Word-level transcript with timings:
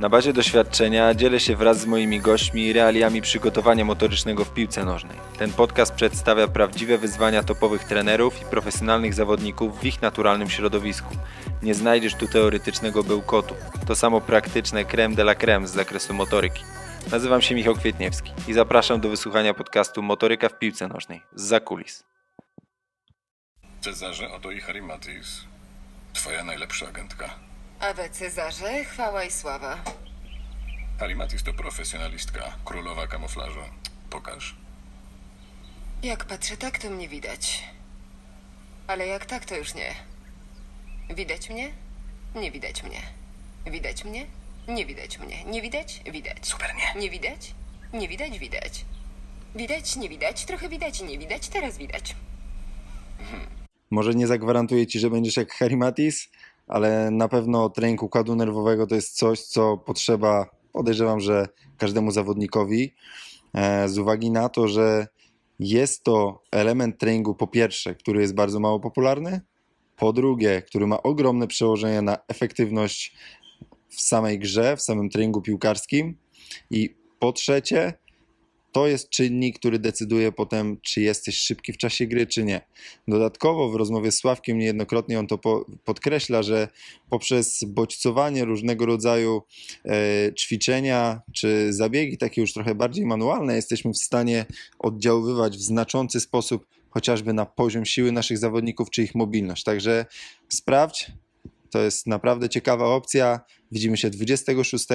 Na 0.00 0.08
bazie 0.08 0.32
doświadczenia 0.32 1.14
dzielę 1.14 1.40
się 1.40 1.56
wraz 1.56 1.80
z 1.80 1.86
moimi 1.86 2.20
gośćmi 2.20 2.72
realiami 2.72 3.22
przygotowania 3.22 3.84
motorycznego 3.84 4.44
w 4.44 4.54
piłce 4.54 4.84
nożnej. 4.84 5.18
Ten 5.38 5.52
podcast 5.52 5.94
przedstawia 5.94 6.48
prawdziwe 6.48 6.98
wyzwania 6.98 7.42
topowych 7.42 7.84
trenerów 7.84 8.42
i 8.42 8.44
profesjonalnych 8.44 9.14
zawodników 9.14 9.80
w 9.80 9.84
ich 9.84 10.02
naturalnym 10.02 10.50
środowisku. 10.50 11.14
Nie 11.62 11.74
znajdziesz 11.74 12.14
tu 12.14 12.28
teoretycznego 12.28 13.04
bełkotu. 13.04 13.54
To 13.86 13.96
samo 13.96 14.20
praktyczne 14.20 14.84
creme 14.84 15.14
de 15.14 15.22
la 15.22 15.34
creme 15.34 15.68
z 15.68 15.70
zakresu 15.70 16.14
motoryki. 16.14 16.62
Nazywam 17.10 17.42
się 17.42 17.54
Michał 17.54 17.74
Kwietniewski 17.74 18.32
i 18.48 18.52
zapraszam 18.52 19.00
do 19.00 19.08
wysłuchania 19.08 19.54
podcastu 19.54 20.02
Motoryka 20.02 20.48
w 20.48 20.58
piłce 20.58 20.88
nożnej 20.88 21.22
z 21.34 21.42
zakulis. 21.42 22.04
Cezarze, 23.80 24.30
oto 24.30 24.50
i 24.50 24.60
Harry. 24.60 24.82
Twoja 26.12 26.44
najlepsza 26.44 26.88
agentka. 26.88 27.49
A 27.80 27.92
we 27.94 28.08
Cezarze 28.10 28.84
chwała 28.84 29.24
i 29.24 29.30
sława. 29.30 29.84
Harry 30.98 31.16
Mattis 31.16 31.42
to 31.42 31.52
profesjonalistka, 31.52 32.56
królowa 32.64 33.06
kamuflażu. 33.06 33.60
Pokaż. 34.10 34.56
Jak 36.02 36.24
patrzę 36.24 36.56
tak, 36.56 36.78
to 36.78 36.90
mnie 36.90 37.08
widać. 37.08 37.64
Ale 38.86 39.06
jak 39.06 39.26
tak, 39.26 39.44
to 39.44 39.56
już 39.56 39.74
nie. 39.74 39.94
Widać 41.14 41.50
mnie? 41.50 41.70
Nie 42.34 42.50
widać 42.50 42.82
mnie. 42.82 43.00
Widać 43.66 44.04
mnie? 44.04 44.26
Nie 44.68 44.86
widać 44.86 45.18
mnie. 45.18 45.44
Nie 45.44 45.62
widać? 45.62 46.00
Widać. 46.12 46.36
Super, 46.46 46.74
nie. 46.74 47.00
Nie 47.00 47.10
widać? 47.10 47.54
Nie 47.92 48.08
widać, 48.08 48.38
widać. 48.38 48.84
Widać, 49.54 49.96
nie 49.96 50.08
widać, 50.08 50.44
trochę 50.44 50.68
widać 50.68 51.00
i 51.00 51.04
nie 51.04 51.18
widać, 51.18 51.48
teraz 51.48 51.78
widać. 51.78 52.16
Może 53.90 54.14
nie 54.14 54.26
zagwarantuję 54.26 54.86
Ci, 54.86 54.98
że 55.00 55.10
będziesz 55.10 55.36
jak 55.36 55.52
Harry 55.52 55.76
Mattis, 55.76 56.28
ale 56.70 57.10
na 57.10 57.28
pewno 57.28 57.70
trening 57.70 58.02
układu 58.02 58.34
nerwowego 58.34 58.86
to 58.86 58.94
jest 58.94 59.16
coś, 59.16 59.40
co 59.40 59.76
potrzeba, 59.76 60.46
podejrzewam, 60.72 61.20
że 61.20 61.48
każdemu 61.78 62.10
zawodnikowi, 62.10 62.94
e, 63.54 63.88
z 63.88 63.98
uwagi 63.98 64.30
na 64.30 64.48
to, 64.48 64.68
że 64.68 65.06
jest 65.58 66.04
to 66.04 66.42
element 66.50 66.98
treningu 66.98 67.34
po 67.34 67.46
pierwsze, 67.46 67.94
który 67.94 68.20
jest 68.20 68.34
bardzo 68.34 68.60
mało 68.60 68.80
popularny, 68.80 69.40
po 69.96 70.12
drugie, 70.12 70.62
który 70.62 70.86
ma 70.86 71.02
ogromne 71.02 71.46
przełożenie 71.46 72.02
na 72.02 72.18
efektywność 72.28 73.16
w 73.88 74.00
samej 74.00 74.38
grze, 74.38 74.76
w 74.76 74.82
samym 74.82 75.10
treningu 75.10 75.42
piłkarskim 75.42 76.16
i 76.70 76.96
po 77.18 77.32
trzecie, 77.32 77.92
to 78.72 78.86
jest 78.86 79.10
czynnik, 79.10 79.58
który 79.58 79.78
decyduje 79.78 80.32
potem, 80.32 80.76
czy 80.82 81.00
jesteś 81.00 81.38
szybki 81.38 81.72
w 81.72 81.76
czasie 81.76 82.06
gry, 82.06 82.26
czy 82.26 82.44
nie. 82.44 82.60
Dodatkowo 83.08 83.68
w 83.68 83.74
rozmowie 83.74 84.12
z 84.12 84.18
Sławkiem 84.18 84.58
niejednokrotnie 84.58 85.18
on 85.18 85.26
to 85.26 85.38
po, 85.38 85.66
podkreśla, 85.84 86.42
że 86.42 86.68
poprzez 87.10 87.64
bodźcowanie 87.64 88.44
różnego 88.44 88.86
rodzaju 88.86 89.42
e, 89.84 90.34
ćwiczenia 90.34 91.20
czy 91.32 91.72
zabiegi, 91.72 92.18
takie 92.18 92.40
już 92.40 92.52
trochę 92.52 92.74
bardziej 92.74 93.06
manualne, 93.06 93.56
jesteśmy 93.56 93.92
w 93.92 93.98
stanie 93.98 94.46
oddziaływać 94.78 95.56
w 95.56 95.62
znaczący 95.62 96.20
sposób 96.20 96.66
chociażby 96.90 97.32
na 97.32 97.46
poziom 97.46 97.84
siły 97.86 98.12
naszych 98.12 98.38
zawodników 98.38 98.90
czy 98.90 99.02
ich 99.02 99.14
mobilność. 99.14 99.64
Także 99.64 100.06
sprawdź, 100.48 101.10
to 101.70 101.78
jest 101.78 102.06
naprawdę 102.06 102.48
ciekawa 102.48 102.86
opcja. 102.86 103.40
Widzimy 103.72 103.96
się 103.96 104.10
26, 104.10 104.86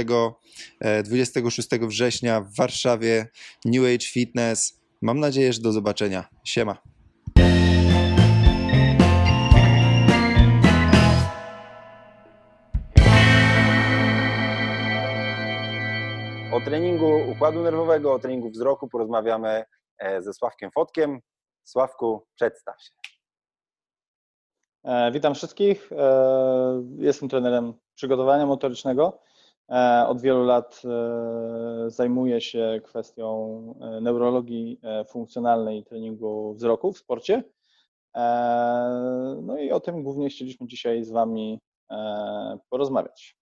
e, 0.81 1.03
26 1.03 1.69
września 1.87 2.41
w 2.41 2.55
Warszawie, 2.55 3.27
New 3.65 3.83
Age 3.83 4.05
Fitness. 4.07 4.81
Mam 5.01 5.19
nadzieję, 5.19 5.53
że 5.53 5.61
do 5.61 5.71
zobaczenia. 5.71 6.29
Siema. 6.45 6.77
O 16.53 16.61
treningu 16.61 17.31
układu 17.31 17.61
nerwowego, 17.63 18.13
o 18.13 18.19
treningu 18.19 18.49
wzroku 18.49 18.87
porozmawiamy 18.87 19.63
e, 19.99 20.21
ze 20.21 20.33
Sławkiem 20.33 20.71
Fotkiem. 20.71 21.19
Sławku, 21.63 22.27
przedstaw 22.35 22.75
się. 22.83 22.91
E, 24.83 25.11
Witam 25.11 25.35
wszystkich. 25.35 25.91
E, 25.91 26.83
Jestem 26.97 27.29
trenerem 27.29 27.73
przygotowania 27.95 28.45
motorycznego. 28.45 29.19
E, 29.71 30.05
Od 30.07 30.21
wielu 30.21 30.43
lat 30.43 30.81
e, 30.85 31.89
zajmuję 31.89 32.41
się 32.41 32.81
kwestią 32.83 33.59
e, 33.81 34.01
neurologii 34.01 34.79
funkcjonalnej 35.09 35.79
i 35.79 35.83
treningu 35.83 36.53
wzroku 36.53 36.93
w 36.93 36.97
sporcie. 36.97 37.43
No 39.41 39.57
i 39.57 39.71
o 39.71 39.79
tym 39.79 40.03
głównie 40.03 40.29
chcieliśmy 40.29 40.67
dzisiaj 40.67 41.03
z 41.03 41.11
Wami 41.11 41.59
porozmawiać. 42.69 43.37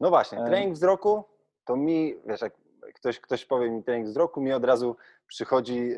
No 0.00 0.08
właśnie, 0.08 0.44
trening 0.44 0.74
wzroku 0.74 1.24
to 1.64 1.76
mi, 1.76 2.14
wiesz, 2.26 2.40
jak 2.40 2.54
ktoś, 2.94 3.20
ktoś 3.20 3.44
powie 3.44 3.70
mi 3.70 3.82
trening 3.82 4.08
wzroku, 4.08 4.40
mi 4.40 4.52
od 4.52 4.64
razu 4.64 4.96
przychodzi, 5.26 5.90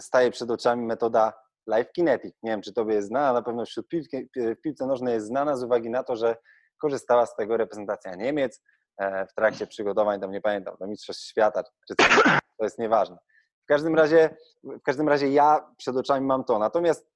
staje 0.00 0.30
przed 0.30 0.50
oczami 0.50 0.86
metoda 0.86 1.32
Live 1.68 1.92
Kinetic. 1.92 2.34
Nie 2.42 2.50
wiem, 2.50 2.62
czy 2.62 2.72
tobie 2.72 2.94
jest 2.94 3.08
znana, 3.08 3.32
na 3.32 3.42
pewno 3.42 3.64
wśród 3.64 3.88
piłki, 3.88 4.28
w 4.36 4.60
piłce 4.60 4.86
nożnej 4.86 5.14
jest 5.14 5.26
znana 5.26 5.56
z 5.56 5.64
uwagi 5.64 5.90
na 5.90 6.04
to, 6.04 6.16
że 6.16 6.36
korzystała 6.80 7.26
z 7.26 7.36
tego 7.36 7.56
reprezentacja 7.56 8.14
Niemiec 8.14 8.62
e, 8.98 9.26
w 9.26 9.34
trakcie 9.34 9.66
przygotowań, 9.66 10.20
tam 10.20 10.30
nie 10.30 10.40
pamiętam, 10.40 10.76
do 10.80 10.86
Mistrzostw 10.86 11.24
Świata, 11.24 11.62
czy 11.88 11.94
coś, 11.94 12.22
to 12.58 12.64
jest 12.64 12.78
nieważne. 12.78 13.16
W 13.64 13.66
każdym 13.68 13.94
razie, 13.94 14.36
w 14.64 14.82
każdym 14.82 15.08
razie 15.08 15.28
ja 15.28 15.74
przed 15.76 15.96
oczami 15.96 16.26
mam 16.26 16.44
to. 16.44 16.58
Natomiast 16.58 17.10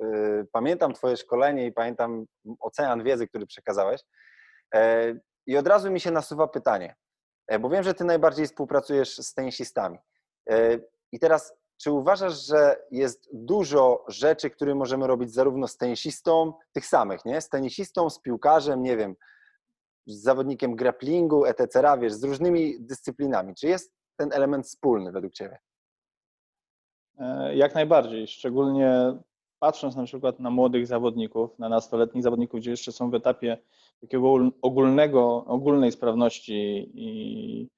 yy, 0.00 0.46
pamiętam 0.52 0.92
twoje 0.92 1.16
szkolenie 1.16 1.66
i 1.66 1.72
pamiętam 1.72 2.26
ocean 2.60 3.04
wiedzy, 3.04 3.28
który 3.28 3.46
przekazałeś. 3.46 4.00
E, 4.74 5.14
I 5.46 5.56
od 5.56 5.66
razu 5.66 5.90
mi 5.90 6.00
się 6.00 6.10
nasuwa 6.10 6.48
pytanie, 6.48 6.96
e, 7.46 7.58
bo 7.58 7.68
wiem, 7.68 7.82
że 7.82 7.94
ty 7.94 8.04
najbardziej 8.04 8.46
współpracujesz 8.46 9.16
z 9.16 9.34
tenisistami. 9.34 9.98
E, 10.50 10.78
I 11.12 11.18
teraz, 11.18 11.54
czy 11.78 11.92
uważasz, 11.92 12.46
że 12.46 12.76
jest 12.90 13.28
dużo 13.32 14.04
rzeczy, 14.08 14.50
które 14.50 14.74
możemy 14.74 15.06
robić 15.06 15.32
zarówno 15.32 15.68
z 15.68 15.76
tenisistą, 15.76 16.52
tych 16.72 16.86
samych, 16.86 17.24
nie? 17.24 17.40
Z 17.40 17.48
tenisistą, 17.48 18.10
z 18.10 18.20
piłkarzem, 18.20 18.82
nie 18.82 18.96
wiem, 18.96 19.16
z 20.06 20.22
zawodnikiem 20.22 20.76
grapplingu, 20.76 21.44
etc., 21.44 21.82
wiesz, 22.00 22.12
z 22.12 22.24
różnymi 22.24 22.80
dyscyplinami. 22.80 23.54
Czy 23.54 23.66
jest 23.66 23.92
ten 24.16 24.32
element 24.32 24.66
wspólny 24.66 25.12
według 25.12 25.32
ciebie? 25.32 25.58
E, 27.18 27.56
Jak 27.56 27.74
najbardziej, 27.74 28.26
szczególnie 28.26 29.18
patrząc 29.58 29.96
na 29.96 30.04
przykład 30.04 30.40
na 30.40 30.50
młodych 30.50 30.86
zawodników, 30.86 31.58
na 31.58 31.68
nastoletnich 31.68 32.22
zawodników, 32.22 32.60
gdzie 32.60 32.70
jeszcze 32.70 32.92
są 32.92 33.10
w 33.10 33.14
etapie 33.14 33.58
takiego 34.00 34.34
ogólnego, 34.62 35.44
ogólnej 35.44 35.92
sprawności 35.92 36.90
i 36.94 37.68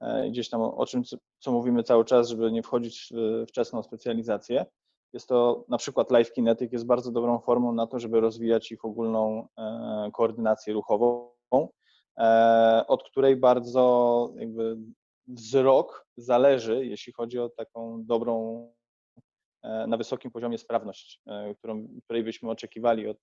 e, 0.00 0.30
gdzieś 0.30 0.50
tam 0.50 0.60
o 0.60 0.86
czym, 0.86 1.02
co- 1.40 1.52
mówimy 1.52 1.82
cały 1.82 2.04
czas, 2.04 2.28
żeby 2.28 2.52
nie 2.52 2.62
wchodzić 2.62 3.12
w 3.12 3.44
wczesną 3.48 3.82
specjalizację. 3.82 4.66
Jest 5.12 5.28
to 5.28 5.64
na 5.68 5.78
przykład 5.78 6.10
Live 6.10 6.32
Kinetic 6.32 6.72
jest 6.72 6.86
bardzo 6.86 7.12
dobrą 7.12 7.38
formą 7.38 7.72
na 7.72 7.86
to, 7.86 7.98
żeby 7.98 8.20
rozwijać 8.20 8.72
ich 8.72 8.84
ogólną 8.84 9.48
e, 9.58 10.10
koordynację 10.12 10.72
ruchową, 10.72 11.30
e, 12.18 12.84
od 12.88 13.02
której 13.02 13.36
bardzo 13.36 14.28
jakby 14.36 14.76
wzrok 15.26 16.06
zależy, 16.16 16.86
jeśli 16.86 17.12
chodzi 17.12 17.38
o 17.38 17.48
taką 17.48 18.04
dobrą 18.04 18.66
e, 19.62 19.86
na 19.86 19.96
wysokim 19.96 20.30
poziomie 20.30 20.58
sprawność, 20.58 21.22
którą, 21.58 21.88
której 22.04 22.24
byśmy 22.24 22.50
oczekiwali 22.50 23.08
od, 23.08 23.18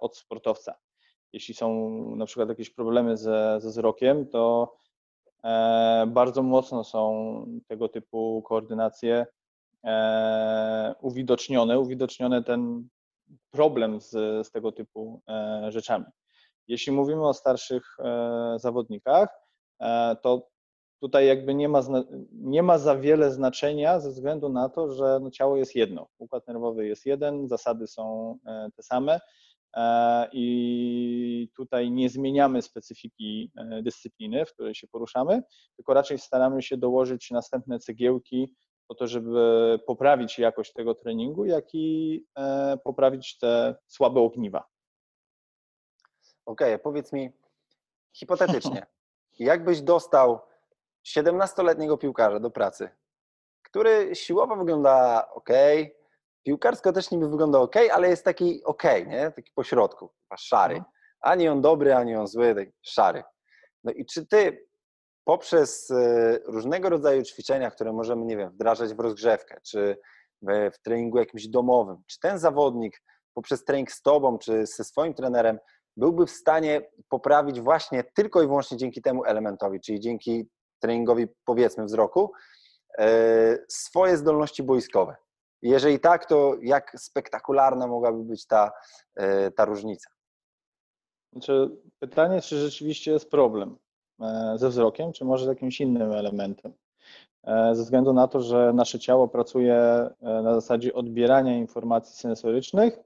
od 0.00 0.16
sportowca. 0.16 0.74
Jeśli 1.32 1.54
są 1.54 1.90
na 2.16 2.26
przykład 2.26 2.48
jakieś 2.48 2.70
problemy 2.70 3.16
ze, 3.16 3.58
ze 3.60 3.68
wzrokiem, 3.68 4.26
to 4.26 4.74
bardzo 6.06 6.42
mocno 6.42 6.84
są 6.84 7.44
tego 7.68 7.88
typu 7.88 8.42
koordynacje 8.46 9.26
e, 9.84 10.94
uwidocznione, 11.00 11.78
uwidocznione 11.78 12.42
ten 12.42 12.88
problem 13.50 14.00
z, 14.00 14.10
z 14.46 14.50
tego 14.50 14.72
typu 14.72 15.22
e, 15.28 15.66
rzeczami. 15.72 16.04
Jeśli 16.68 16.92
mówimy 16.92 17.28
o 17.28 17.34
starszych 17.34 17.96
e, 17.98 18.54
zawodnikach, 18.58 19.28
e, 19.80 20.16
to 20.22 20.48
tutaj 21.00 21.26
jakby 21.26 21.54
nie 21.54 21.68
ma, 21.68 21.82
nie 22.32 22.62
ma 22.62 22.78
za 22.78 22.96
wiele 22.96 23.30
znaczenia 23.30 24.00
ze 24.00 24.10
względu 24.10 24.48
na 24.48 24.68
to, 24.68 24.92
że 24.92 25.18
no 25.22 25.30
ciało 25.30 25.56
jest 25.56 25.74
jedno, 25.74 26.08
układ 26.18 26.46
nerwowy 26.46 26.86
jest 26.86 27.06
jeden, 27.06 27.48
zasady 27.48 27.86
są 27.86 28.34
e, 28.46 28.68
te 28.76 28.82
same 28.82 29.14
e, 29.14 29.20
i 30.32 31.48
tutaj 31.56 31.90
nie 31.90 32.08
zmieniamy 32.08 32.62
specyfiki 32.62 33.52
e, 33.56 33.82
dyscypliny, 33.82 34.46
w 34.46 34.52
której 34.52 34.74
się 34.74 34.86
poruszamy, 34.88 35.42
tylko 35.76 35.94
raczej 35.94 36.18
staramy 36.18 36.62
się 36.62 36.76
dołożyć 36.76 37.30
następne 37.30 37.78
cegiełki 37.78 38.54
po 38.88 38.94
to, 38.94 39.06
żeby 39.06 39.78
poprawić 39.86 40.38
jakość 40.38 40.72
tego 40.72 40.94
treningu, 40.94 41.44
jak 41.44 41.64
i 41.74 42.24
e, 42.38 42.78
poprawić 42.84 43.38
te 43.38 43.74
słabe 43.86 44.20
ogniwa. 44.20 44.64
Okej, 46.46 46.78
powiedz 46.78 47.12
mi 47.12 47.32
hipotetycznie, 48.12 48.86
jakbyś 49.38 49.80
dostał 49.80 50.40
17-letniego 51.06 51.98
piłkarza 51.98 52.40
do 52.40 52.50
pracy, 52.50 52.90
który 53.62 54.14
siłowo 54.14 54.56
wygląda 54.56 55.28
ok, 55.34 55.48
piłkarsko 56.48 56.92
też 56.92 57.10
niby 57.10 57.28
wygląda 57.28 57.58
ok, 57.58 57.74
ale 57.92 58.08
jest 58.08 58.24
taki 58.24 58.64
ok, 58.64 58.82
nie? 59.06 59.32
Taki 59.36 59.52
pośrodku, 59.54 60.08
chyba 60.08 60.36
szary. 60.36 60.74
Mhm. 60.74 60.92
Ani 61.20 61.48
on 61.48 61.60
dobry, 61.60 61.94
ani 61.94 62.16
on 62.16 62.26
zły, 62.26 62.54
taki 62.54 62.72
szary. 62.82 63.22
No 63.84 63.92
i 63.92 64.06
czy 64.06 64.26
ty 64.26 64.66
poprzez 65.24 65.90
e, 65.90 66.38
różnego 66.46 66.88
rodzaju 66.88 67.22
ćwiczenia, 67.22 67.70
które 67.70 67.92
możemy, 67.92 68.24
nie 68.24 68.36
wiem, 68.36 68.50
wdrażać 68.50 68.94
w 68.94 69.00
rozgrzewkę, 69.00 69.60
czy 69.66 69.98
w, 70.42 70.78
treningu 70.82 71.18
jakimś 71.18 71.48
domowym, 71.48 72.02
czy 72.06 72.20
ten 72.20 72.38
zawodnik 72.38 73.02
poprzez 73.34 73.64
trening 73.64 73.92
z 73.92 74.02
tobą, 74.02 74.38
czy 74.38 74.66
ze 74.66 74.84
swoim 74.84 75.14
trenerem 75.14 75.58
byłby 75.96 76.26
w 76.26 76.30
stanie 76.30 76.90
poprawić 77.08 77.60
właśnie 77.60 78.04
tylko 78.04 78.42
i 78.42 78.46
wyłącznie 78.46 78.76
dzięki 78.76 79.02
temu 79.02 79.24
elementowi, 79.24 79.80
czyli 79.80 80.00
dzięki 80.00 80.48
treningowi, 80.82 81.26
powiedzmy, 81.44 81.84
wzroku, 81.84 82.32
e, 82.98 83.58
swoje 83.68 84.16
zdolności 84.16 84.62
boiskowe? 84.62 85.16
Jeżeli 85.62 86.00
tak, 86.00 86.26
to 86.26 86.56
jak 86.62 86.92
spektakularna 86.98 87.86
mogłaby 87.86 88.24
być 88.24 88.46
ta, 88.46 88.72
e, 89.16 89.50
ta 89.50 89.64
różnica? 89.64 90.10
Znaczy, 91.32 91.70
pytanie, 91.98 92.40
czy 92.40 92.58
rzeczywiście 92.58 93.12
jest 93.12 93.30
problem 93.30 93.78
e, 94.20 94.52
ze 94.56 94.68
wzrokiem, 94.68 95.12
czy 95.12 95.24
może 95.24 95.44
z 95.44 95.48
jakimś 95.48 95.80
innym 95.80 96.12
elementem. 96.12 96.72
E, 97.44 97.74
Ze 97.74 97.82
względu 97.82 98.12
na 98.12 98.28
to, 98.28 98.40
że 98.40 98.72
nasze 98.72 98.98
ciało 98.98 99.28
pracuje 99.28 100.10
na 100.20 100.54
zasadzie 100.54 100.94
odbierania 100.94 101.56
informacji 101.56 102.16
sensorycznych, 102.16 102.98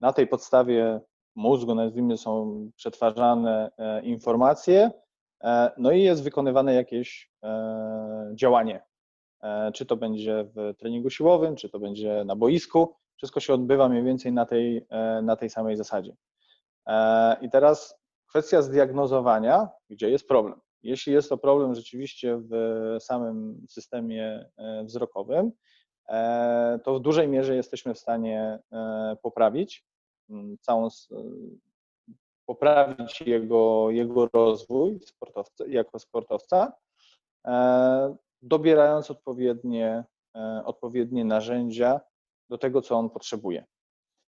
na 0.00 0.12
tej 0.12 0.26
podstawie 0.26 1.00
mózgu, 1.34 1.74
nazwijmy, 1.74 2.18
są 2.18 2.60
przetwarzane 2.76 3.70
informacje, 4.02 4.90
no 5.76 5.90
i 5.90 6.02
jest 6.02 6.22
wykonywane 6.22 6.74
jakieś 6.74 7.30
działanie. 8.34 8.87
E, 9.42 9.72
Czy 9.72 9.86
to 9.86 9.96
będzie 9.96 10.44
w 10.54 10.74
treningu 10.78 11.10
siłowym, 11.10 11.56
czy 11.56 11.68
to 11.68 11.78
będzie 11.78 12.24
na 12.24 12.36
boisku, 12.36 12.96
wszystko 13.16 13.40
się 13.40 13.54
odbywa 13.54 13.88
mniej 13.88 14.04
więcej 14.04 14.32
na 14.32 14.46
tej, 14.46 14.86
e, 14.90 15.22
na 15.22 15.36
tej 15.36 15.50
samej 15.50 15.76
zasadzie. 15.76 16.16
E, 16.86 17.36
I 17.40 17.50
teraz 17.50 17.98
kwestia 18.28 18.62
zdiagnozowania, 18.62 19.68
gdzie 19.90 20.10
jest 20.10 20.28
problem. 20.28 20.60
Jeśli 20.82 21.12
jest 21.12 21.28
to 21.28 21.38
problem 21.38 21.74
rzeczywiście 21.74 22.40
w 22.50 22.52
samym 23.00 23.66
systemie 23.68 24.50
wzrokowym, 24.84 25.52
to 26.84 26.94
w 26.94 27.00
dużej 27.00 27.28
mierze 27.28 27.56
jesteśmy 27.56 27.94
w 27.94 27.98
stanie 27.98 28.58
poprawić 29.22 29.86
całą, 30.60 30.88
poprawić 32.46 33.20
jego, 33.20 33.90
jego 33.90 34.28
rozwój 34.32 35.00
sportowca, 35.00 35.64
jako 35.66 35.98
sportowca, 35.98 36.72
dobierając 38.42 39.10
odpowiednie, 39.10 40.04
e, 40.36 40.62
odpowiednie 40.64 41.24
narzędzia 41.24 42.00
do 42.50 42.58
tego, 42.58 42.82
co 42.82 42.94
on 42.96 43.10
potrzebuje. 43.10 43.64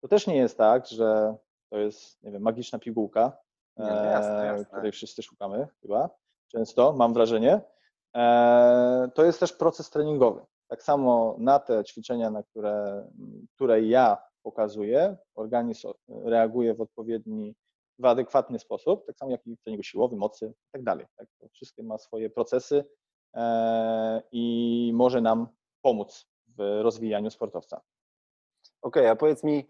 To 0.03 0.09
też 0.09 0.27
nie 0.27 0.37
jest 0.37 0.59
tak, 0.59 0.87
że 0.87 1.37
to 1.71 1.79
jest, 1.79 2.23
nie 2.23 2.31
wiem, 2.33 2.43
magiczna 2.43 2.79
pigułka, 2.79 3.37
Nie, 3.77 3.85
no 3.87 4.05
jasne, 4.05 4.43
e, 4.43 4.47
jasne. 4.47 4.65
której 4.65 4.93
wszyscy 4.93 5.23
szukamy 5.23 5.69
chyba, 5.83 6.11
często, 6.49 6.93
mam 6.93 7.15
wrażenie. 7.15 7.61
E, 8.17 9.11
To 9.15 9.25
jest 9.25 9.41
też 9.41 9.53
proces 9.53 9.91
treningowy. 9.91 10.41
Tak 10.71 10.83
samo 10.83 11.37
na 11.39 11.59
te 11.59 11.85
ćwiczenia, 11.85 12.31
na 12.31 12.43
które, 12.43 13.07
które 13.55 13.83
ja 13.83 14.23
pokazuję, 14.43 15.17
organizm 15.35 15.89
reaguje 16.09 16.75
w 16.75 16.81
odpowiedni, 16.81 17.55
w 17.99 18.05
adekwatny 18.05 18.59
sposób, 18.59 19.07
tak 19.07 19.17
samo 19.17 19.31
jak 19.31 19.47
i 19.47 19.57
w 19.57 19.63
treningu 19.63 19.83
siłowym, 19.83 20.19
mocy 20.19 20.47
i 20.47 20.71
tak 20.73 20.83
dalej. 20.83 21.07
Tak? 21.17 21.29
Wszystkie 21.53 21.83
ma 21.83 21.99
swoje 21.99 22.31
procesy 22.31 22.77
e, 22.79 22.85
i 24.33 24.93
może 24.95 25.21
nam 25.21 25.47
pomóc 25.83 26.27
w 26.59 26.81
rozwijaniu 26.83 27.31
sportowca. 27.31 27.81
Okej, 28.83 29.09
a 29.09 29.17
powiedz 29.17 29.45
mi, 29.45 29.69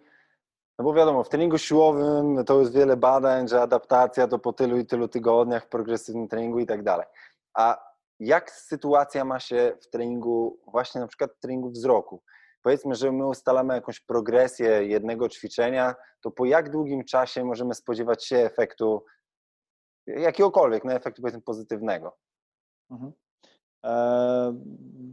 no 0.79 0.85
bo 0.85 0.95
wiadomo, 0.95 1.25
w 1.25 1.29
treningu 1.29 1.59
siłowym 1.59 2.45
to 2.45 2.61
jest 2.61 2.73
wiele 2.73 2.97
badań, 2.97 3.49
że 3.49 3.63
adaptacja 3.63 4.29
to 4.29 4.39
po 4.39 4.53
tylu 4.53 4.79
i 4.79 4.87
tylu 4.87 5.09
tygodniach 5.09 5.65
w 5.65 5.69
progresywnym 5.69 6.29
treningu 6.29 6.59
i 6.59 6.67
tak 6.67 6.83
dalej. 6.83 7.07
A 7.55 7.93
jak 8.21 8.51
sytuacja 8.51 9.25
ma 9.25 9.41
się 9.41 9.77
w 9.81 9.91
treningu, 9.91 10.61
właśnie 10.67 11.01
na 11.01 11.07
przykład 11.07 11.33
w 11.33 11.41
treningu 11.41 11.71
wzroku? 11.71 12.23
Powiedzmy, 12.63 12.95
że 12.95 13.13
my 13.13 13.27
ustalamy 13.27 13.75
jakąś 13.75 14.01
progresję 14.01 14.87
jednego 14.87 15.29
ćwiczenia, 15.29 15.95
to 16.21 16.31
po 16.31 16.45
jak 16.45 16.71
długim 16.71 17.05
czasie 17.05 17.45
możemy 17.45 17.75
spodziewać 17.75 18.25
się 18.27 18.37
efektu, 18.37 19.05
jakiegokolwiek, 20.07 20.85
no 20.85 20.93
efektu 20.93 21.23
powiedzmy 21.23 21.43
pozytywnego? 21.43 22.17
Mhm. 22.91 23.13
E, 23.85 24.55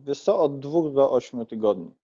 Wiesz 0.04 0.22
co, 0.22 0.40
od 0.40 0.60
dwóch 0.60 0.94
do 0.94 1.12
ośmiu 1.12 1.46
tygodni. 1.46 1.96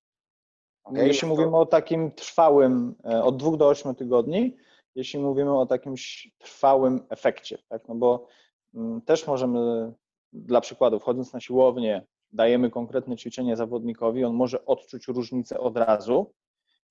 Okej, 0.83 1.07
Jeśli 1.07 1.27
no 1.27 1.35
to- 1.35 1.41
mówimy 1.41 1.57
o 1.57 1.65
takim 1.65 2.11
trwałym, 2.11 2.95
e, 3.05 3.23
od 3.23 3.37
dwóch 3.37 3.57
do 3.57 3.67
ośmiu 3.67 3.93
tygodni, 3.93 4.57
jeśli 4.95 5.19
mówimy 5.19 5.59
o 5.59 5.65
takim 5.65 5.95
trwałym 6.37 7.05
efekcie, 7.09 7.57
tak? 7.69 7.87
No 7.87 7.95
bo 7.95 8.27
mm, 8.73 9.01
też 9.01 9.27
możemy, 9.27 9.93
dla 10.33 10.61
przykładu, 10.61 10.99
wchodząc 10.99 11.33
na 11.33 11.39
siłownię, 11.39 12.05
dajemy 12.31 12.69
konkretne 12.69 13.17
ćwiczenie 13.17 13.55
zawodnikowi, 13.55 14.25
on 14.25 14.33
może 14.33 14.65
odczuć 14.65 15.07
różnicę 15.07 15.59
od 15.59 15.77
razu. 15.77 16.33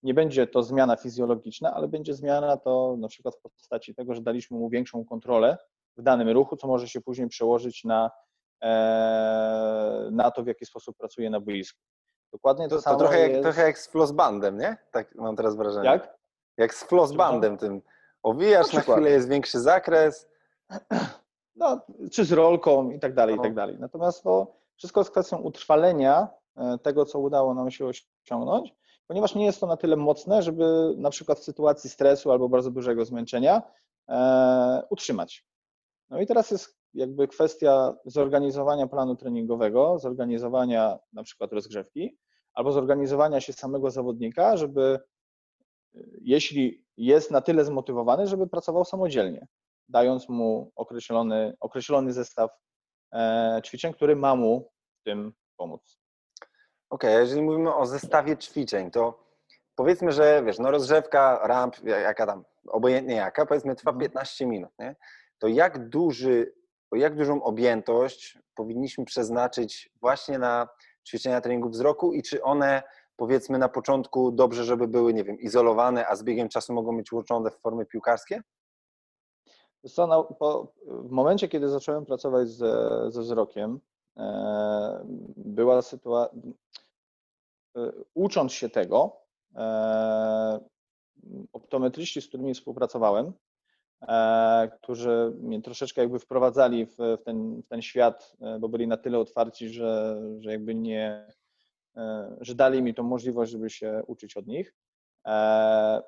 Nie 0.03 0.15
będzie 0.15 0.47
to 0.47 0.63
zmiana 0.63 0.97
fizjologiczna, 0.97 1.75
ale 1.75 1.89
będzie 1.89 2.15
zmiana 2.15 2.57
to 2.57 2.97
na 2.99 3.09
przykład 3.09 3.35
w 3.37 3.41
postaci 3.41 3.95
tego, 3.95 4.15
że 4.15 4.21
daliśmy 4.21 4.59
mu 4.59 4.69
większą 4.69 5.05
kontrolę 5.05 5.59
w 5.97 6.03
danym 6.03 6.29
ruchu, 6.29 6.57
co 6.57 6.69
może 6.69 6.89
się 6.89 7.01
później 7.01 7.29
przełożyć 7.29 7.85
na, 7.85 8.11
na 10.11 10.31
to, 10.31 10.43
w 10.43 10.47
jaki 10.47 10.67
sposób 10.67 10.97
pracuje 10.97 11.31
na 11.31 11.41
boisku. 11.41 11.81
Dokładnie 12.33 12.69
to, 12.69 12.77
To, 12.77 12.83
samo 12.83 12.99
to 12.99 13.05
trochę, 13.05 13.21
jak, 13.21 13.31
jest... 13.31 13.43
trochę 13.43 13.63
jak 13.63 13.79
z 13.79 13.89
flossbandem, 13.89 14.59
nie? 14.59 14.77
Tak 14.91 15.15
mam 15.15 15.37
teraz 15.37 15.57
wrażenie. 15.57 15.87
Jak? 15.89 16.17
Jak 16.57 16.75
z 16.75 16.85
flossbandem 16.85 17.59
tym. 17.59 17.83
Owijasz 18.23 18.67
Na 18.67 18.73
na 18.73 18.81
przykład. 18.81 18.99
chwilę, 18.99 19.11
jest 19.11 19.29
większy 19.29 19.61
zakres. 19.61 20.29
no, 21.57 21.81
czy 22.13 22.25
z 22.25 22.33
rolką 22.33 22.91
i 22.91 22.99
tak 23.01 23.15
dalej, 23.15 23.35
i 23.35 23.37
No. 23.39 23.43
tak 23.43 23.55
dalej. 23.55 23.77
Natomiast 23.81 24.23
to 24.23 24.47
wszystko 24.77 25.01
jest 25.01 25.11
kwestią 25.11 25.39
utrwalenia 25.39 26.29
e, 26.57 26.79
tego, 26.79 27.05
co 27.05 27.19
udało 27.19 27.55
nam 27.55 27.71
się 27.71 27.87
osiągnąć, 28.25 28.75
ponieważ 29.07 29.35
nie 29.35 29.45
jest 29.45 29.61
to 29.61 29.67
na 29.67 29.77
tyle 29.77 29.97
mocne, 29.97 30.43
żeby 30.43 30.95
na 30.97 31.11
przykład 31.11 31.39
w 31.39 31.45
sytuacji 31.45 31.91
stresu 31.91 32.33
albo 32.33 32.49
bardzo 32.49 32.71
dużego 32.71 33.05
zmęczenia 33.05 33.63
e, 34.09 34.83
utrzymać. 34.91 35.47
No 36.11 36.21
i 36.21 36.27
teraz 36.27 36.51
jest 36.51 36.77
jakby 36.95 37.29
kwestia 37.29 37.95
zorganizowania 38.05 38.87
planu 38.87 39.17
treningowego, 39.17 39.99
zorganizowania 39.99 40.99
na 41.13 41.23
przykład 41.23 41.53
rozgrzewki, 41.53 42.19
albo 42.55 42.73
zorganizowania 42.73 43.41
się 43.41 43.53
samego 43.53 43.91
zawodnika, 43.91 44.57
żeby 44.57 44.99
e, 45.95 45.99
jeśli 46.21 46.85
jest 46.97 47.31
na 47.31 47.41
tyle 47.41 47.65
zmotywowany, 47.65 48.27
żeby 48.27 48.47
pracował 48.47 48.85
samodzielnie 48.85 49.47
dając 49.89 50.29
mu 50.29 50.73
określony, 50.77 51.55
określony 51.61 52.13
zestaw 52.13 52.51
e, 53.13 53.61
ćwiczeń, 53.65 53.93
który 53.95 54.17
ma 54.17 54.35
mu 54.37 54.71
w 55.01 55.03
tym 55.05 55.33
pomóc. 55.57 55.99
Okej, 56.91 57.17
a 57.17 57.21
jeżeli 57.21 57.43
mówimy 57.43 57.75
o 57.75 57.87
zestawie 57.87 58.37
ćwiczeń, 58.37 58.91
to 58.91 59.25
powiedzmy, 59.75 60.13
że 60.13 60.43
wiesz, 60.47 60.59
no 60.59 60.71
rozgrzewka, 60.71 61.41
ramp, 61.47 61.77
ja- 61.85 61.99
jaka 61.99 62.27
tam, 62.27 62.45
obojętnie 62.69 63.15
jaka, 63.15 63.47
powiedzmy 63.47 63.75
trwa 63.77 63.91
Mhm. 63.91 64.01
15 64.11 64.47
minut, 64.47 64.71
nie? 64.79 64.97
To 65.39 65.49
jak 65.49 65.89
duży, 65.89 66.55
jak 66.95 67.17
dużą 67.17 67.43
objętość 67.43 68.39
powinniśmy 68.55 69.05
przeznaczyć 69.05 69.91
właśnie 70.01 70.39
na 70.39 70.69
ćwiczenia 71.07 71.41
treningu 71.41 71.69
wzroku 71.69 72.13
i 72.13 72.23
czy 72.23 72.43
one 72.43 72.83
powiedzmy 73.17 73.59
na 73.59 73.69
początku 73.69 74.33
dobrze, 74.33 74.65
żeby 74.65 74.89
były, 74.89 75.15
nie 75.15 75.25
wiem, 75.25 75.41
izolowane, 75.41 76.07
a 76.07 76.17
z 76.17 76.23
biegiem 76.23 76.49
czasu 76.49 76.73
mogą 76.73 76.97
być 76.97 77.13
łączone 77.13 77.51
w 77.51 77.59
formy 77.59 77.87
piłkarskie? 77.87 78.43
No, 79.99 80.29
w 80.87 81.11
momencie, 81.11 81.49
kiedy 81.49 81.69
zacząłem 81.69 82.07
pracować 82.07 82.49
ze, 82.49 83.05
ze 83.09 83.21
wzrokiem, 83.21 83.81
e, 84.17 85.05
była 85.37 85.83
sytuacja, 85.83 86.39
ucząc 88.15 88.53
się 88.53 88.69
tego, 88.71 89.17
e, 89.55 90.61
optometryści, 91.53 92.23
z 92.23 92.29
którymi 92.29 92.55
współpracowałem, 92.55 93.27
e, 93.27 93.33
którzy 94.83 95.33
mnie 95.41 95.63
troszeczkę 95.63 96.01
jakby 96.01 96.19
wprowadzali 96.19 96.87
w, 96.87 96.97
w, 96.97 97.23
ten, 97.25 97.63
w 97.63 97.69
ten 97.69 97.83
świat, 97.83 98.37
e, 98.41 98.59
bo 98.59 98.69
byli 98.69 98.89
na 98.89 98.97
tyle 98.97 99.19
otwarci, 99.19 99.69
że, 99.69 100.23
że 100.39 100.51
jakby 100.51 100.75
nie, 100.75 101.27
e, 101.97 102.37
że 102.41 102.55
dali 102.55 102.83
mi 102.83 102.95
tą 102.95 103.03
możliwość, 103.03 103.53
żeby 103.53 103.71
się 103.71 104.03
uczyć 104.07 104.37
od 104.37 104.47
nich. 104.47 104.75
E, 105.27 106.03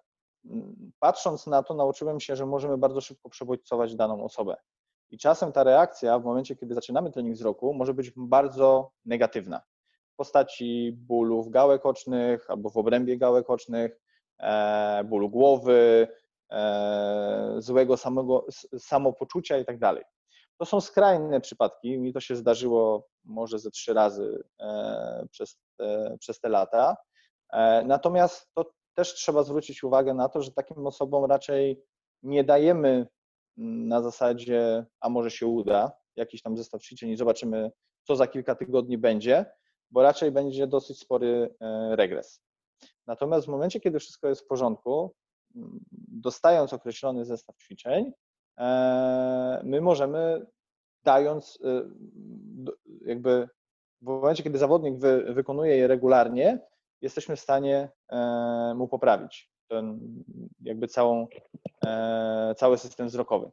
Patrząc 0.99 1.47
na 1.47 1.63
to, 1.63 1.75
nauczyłem 1.75 2.21
się, 2.21 2.37
że 2.37 2.47
możemy 2.47 2.79
bardzo 2.79 3.01
szybko 3.01 3.29
przebodźcować 3.29 3.95
daną 3.95 4.25
osobę. 4.25 4.57
I 5.11 5.19
czasem 5.19 5.53
ta 5.53 5.65
reakcja 5.65 6.19
w 6.19 6.25
momencie, 6.25 6.57
kiedy 6.57 6.75
zaczynamy 6.75 7.11
trening 7.11 7.37
wzroku, 7.37 7.75
może 7.75 7.95
być 7.95 8.13
bardzo 8.17 8.91
negatywna. 9.05 9.61
W 10.13 10.17
postaci 10.17 10.93
bólów 10.97 11.51
gałek 11.51 11.87
ocznych 11.87 12.51
albo 12.51 12.71
w 12.71 12.77
obrębie 12.77 13.19
gałek 13.19 13.51
ocznych, 13.51 14.01
e, 14.39 15.05
bólu 15.05 15.31
głowy, 15.31 16.09
e, 16.11 16.26
złego 17.59 17.97
samego, 17.97 18.47
samopoczucia 18.79 19.59
i 19.59 19.65
tak 19.65 19.79
dalej. 19.79 20.05
To 20.59 20.67
są 20.67 20.81
skrajne 20.81 21.41
przypadki. 21.41 21.99
Mi 21.99 22.13
to 22.13 22.21
się 22.21 22.37
zdarzyło 22.37 23.09
może 23.25 23.59
ze 23.59 23.71
trzy 23.71 23.95
razy 23.95 24.45
e, 24.61 25.27
przez, 25.31 25.59
te, 25.79 26.17
przez 26.21 26.41
te 26.41 26.49
lata. 26.49 26.97
E, 27.53 27.85
Natomiast 27.85 28.51
to 28.55 28.71
też 28.95 29.15
trzeba 29.15 29.43
zwrócić 29.43 29.85
uwagę 29.85 30.15
na 30.15 30.29
to, 30.29 30.43
że 30.43 30.53
takim 30.53 30.87
osobom 30.87 31.25
raczej 31.25 31.83
nie 32.23 32.45
dajemy 32.45 33.07
na 33.57 34.03
zasadzie, 34.03 34.87
a 35.01 35.09
może 35.09 35.31
się 35.31 35.47
uda, 35.47 35.93
jakiś 36.17 36.43
tam 36.43 36.57
zestaw 36.57 36.83
ćwiczeń 36.83 37.11
i 37.11 37.17
zobaczymy, 37.17 37.71
co 38.03 38.17
za 38.17 38.27
kilka 38.27 38.55
tygodni 38.55 38.99
będzie, 38.99 39.47
bo 39.91 40.03
raczej 40.03 40.31
będzie 40.31 40.67
dosyć 40.67 41.01
spory 41.01 41.55
e, 41.61 41.97
regres. 41.97 42.43
Natomiast 43.07 43.47
w 43.47 43.51
momencie, 43.51 43.81
kiedy 43.81 43.99
wszystko 43.99 44.29
jest 44.29 44.43
w 44.43 44.47
porządku, 44.47 45.15
dostając 46.09 46.73
określony 46.73 47.25
zestaw 47.25 47.57
ćwiczeń, 47.57 48.13
e, 48.59 49.61
my 49.65 49.81
możemy 49.81 50.47
dając 51.05 51.59
e, 51.65 51.83
jakby 53.01 53.49
w 54.03 54.07
momencie, 54.07 54.43
kiedy 54.43 54.59
zawodnik 54.59 54.99
wy, 54.99 55.35
wykonuje 55.35 55.77
je 55.77 55.87
regularnie, 55.87 56.59
jesteśmy 57.01 57.37
w 57.37 57.41
stanie 57.41 57.89
e, 58.09 58.75
mu 58.77 58.89
poprawić 58.89 59.51
ten 59.69 60.01
jakby 60.61 60.89
całą, 60.89 61.27
cały 62.57 62.79
system 62.79 63.07
wzrokowy. 63.07 63.51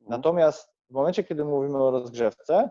Natomiast 0.00 0.74
w 0.90 0.92
momencie, 0.92 1.24
kiedy 1.24 1.44
mówimy 1.44 1.82
o 1.82 1.90
rozgrzewce, 1.90 2.70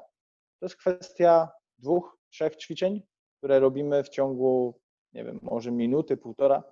to 0.60 0.66
jest 0.66 0.76
kwestia 0.76 1.52
dwóch, 1.78 2.18
trzech 2.30 2.56
ćwiczeń, 2.56 3.02
które 3.38 3.60
robimy 3.60 4.04
w 4.04 4.10
ciągu, 4.10 4.80
nie 5.14 5.24
wiem, 5.24 5.40
może 5.42 5.72
minuty, 5.72 6.18
półtora. 6.18 6.64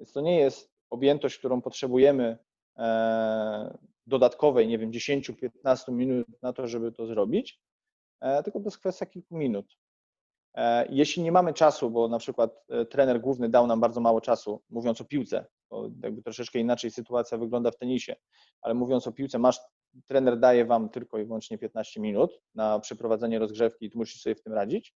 Więc 0.00 0.12
to 0.12 0.20
nie 0.20 0.40
jest 0.40 0.77
objętość, 0.90 1.38
którą 1.38 1.62
potrzebujemy 1.62 2.38
e, 2.78 3.78
dodatkowej, 4.06 4.68
nie 4.68 4.78
wiem, 4.78 4.90
10-15 4.90 5.92
minut 5.92 6.26
na 6.42 6.52
to, 6.52 6.66
żeby 6.66 6.92
to 6.92 7.06
zrobić, 7.06 7.60
e, 8.20 8.42
tylko 8.42 8.58
to 8.58 8.64
jest 8.64 8.78
kwestia 8.78 9.06
kilku 9.06 9.36
minut. 9.36 9.76
E, 10.54 10.86
Jeśli 10.90 11.22
nie 11.22 11.32
mamy 11.32 11.54
czasu, 11.54 11.90
bo 11.90 12.08
na 12.08 12.18
przykład 12.18 12.66
trener 12.90 13.20
główny 13.20 13.48
dał 13.48 13.66
nam 13.66 13.80
bardzo 13.80 14.00
mało 14.00 14.20
czasu, 14.20 14.62
mówiąc 14.70 15.00
o 15.00 15.04
piłce, 15.04 15.46
bo 15.70 15.90
jakby 16.02 16.22
troszeczkę 16.22 16.58
inaczej 16.58 16.90
sytuacja 16.90 17.38
wygląda 17.38 17.70
w 17.70 17.76
tenisie, 17.76 18.16
ale 18.62 18.74
mówiąc 18.74 19.06
o 19.06 19.12
piłce, 19.12 19.38
masz, 19.38 19.60
trener 20.06 20.38
daje 20.38 20.64
wam 20.64 20.88
tylko 20.88 21.18
i 21.18 21.24
wyłącznie 21.24 21.58
15 21.58 22.00
minut 22.00 22.40
na 22.54 22.80
przeprowadzenie 22.80 23.38
rozgrzewki 23.38 23.86
i 23.86 23.90
ty 23.90 23.98
musisz 23.98 24.22
sobie 24.22 24.34
w 24.34 24.42
tym 24.42 24.52
radzić, 24.52 24.94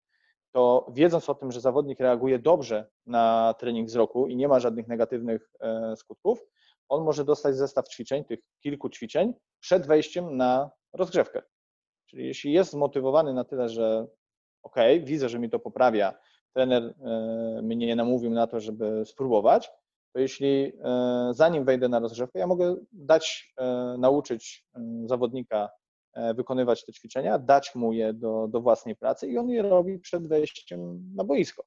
to 0.51 0.91
wiedząc 0.93 1.29
o 1.29 1.35
tym, 1.35 1.51
że 1.51 1.61
zawodnik 1.61 1.99
reaguje 1.99 2.39
dobrze 2.39 2.89
na 3.05 3.55
trening 3.59 3.87
wzroku 3.87 4.27
i 4.27 4.35
nie 4.35 4.47
ma 4.47 4.59
żadnych 4.59 4.87
negatywnych 4.87 5.49
e, 5.61 5.95
skutków, 5.95 6.45
on 6.89 7.03
może 7.03 7.25
dostać 7.25 7.55
zestaw 7.55 7.87
ćwiczeń, 7.87 8.25
tych 8.25 8.39
kilku 8.63 8.89
ćwiczeń, 8.89 9.33
przed 9.59 9.87
wejściem 9.87 10.37
na 10.37 10.71
rozgrzewkę. 10.93 11.41
Czyli 12.05 12.25
jeśli 12.27 12.53
jest 12.53 12.71
zmotywowany 12.71 13.33
na 13.33 13.43
tyle, 13.43 13.69
że 13.69 14.07
ok, 14.63 14.75
widzę, 15.03 15.29
że 15.29 15.39
mi 15.39 15.49
to 15.49 15.59
poprawia, 15.59 16.13
trener 16.53 16.83
e, 16.83 17.61
mnie 17.63 17.95
namówił 17.95 18.31
na 18.31 18.47
to, 18.47 18.59
żeby 18.59 19.05
spróbować, 19.05 19.71
to 20.13 20.19
jeśli 20.19 20.73
e, 20.83 21.31
zanim 21.33 21.65
wejdę 21.65 21.89
na 21.89 21.99
rozgrzewkę, 21.99 22.39
ja 22.39 22.47
mogę 22.47 22.75
dać, 22.91 23.53
nauczyć 23.97 24.65
e, 24.75 24.81
zawodnika 25.05 25.69
wykonywać 26.35 26.85
te 26.85 26.93
ćwiczenia, 26.93 27.39
dać 27.39 27.75
mu 27.75 27.93
je 27.93 28.13
do, 28.13 28.47
do 28.47 28.61
własnej 28.61 28.95
pracy 28.95 29.27
i 29.27 29.37
on 29.37 29.49
je 29.49 29.61
robi 29.61 29.99
przed 29.99 30.27
wejściem 30.27 31.11
na 31.15 31.23
boisko. 31.23 31.63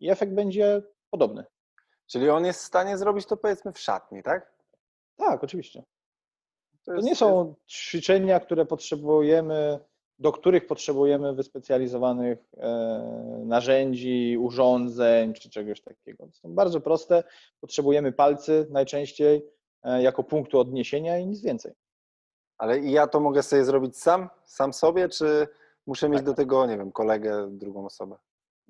I 0.00 0.10
efekt 0.10 0.32
będzie 0.32 0.82
podobny. 1.10 1.44
Czyli 2.06 2.30
on 2.30 2.44
jest 2.44 2.60
w 2.60 2.66
stanie 2.66 2.98
zrobić 2.98 3.26
to 3.26 3.36
powiedzmy 3.36 3.72
w 3.72 3.78
szatni, 3.78 4.22
tak? 4.22 4.54
Tak, 5.16 5.44
oczywiście. 5.44 5.82
To 6.84 6.92
jest- 6.94 7.06
nie 7.06 7.16
są 7.16 7.54
ćwiczenia, 7.70 8.40
które 8.40 8.66
potrzebujemy, 8.66 9.78
do 10.18 10.32
których 10.32 10.66
potrzebujemy 10.66 11.34
wyspecjalizowanych 11.34 12.38
e, 12.56 13.42
narzędzi, 13.44 14.36
urządzeń 14.40 15.32
czy 15.32 15.50
czegoś 15.50 15.80
takiego. 15.80 16.26
To 16.26 16.32
są 16.32 16.54
bardzo 16.54 16.80
proste. 16.80 17.24
Potrzebujemy 17.60 18.12
palcy 18.12 18.66
najczęściej 18.70 19.46
e, 19.82 20.02
jako 20.02 20.24
punktu 20.24 20.60
odniesienia 20.60 21.18
i 21.18 21.26
nic 21.26 21.42
więcej. 21.42 21.72
Ale 22.58 22.78
i 22.78 22.90
ja 22.92 23.06
to 23.06 23.20
mogę 23.20 23.42
sobie 23.42 23.64
zrobić 23.64 23.98
sam, 23.98 24.28
sam 24.44 24.72
sobie, 24.72 25.08
czy 25.08 25.48
muszę 25.86 26.08
mieć 26.08 26.18
Tak. 26.18 26.26
do 26.26 26.34
tego, 26.34 26.66
nie 26.66 26.78
wiem, 26.78 26.92
kolegę, 26.92 27.48
drugą 27.50 27.86
osobę? 27.86 28.16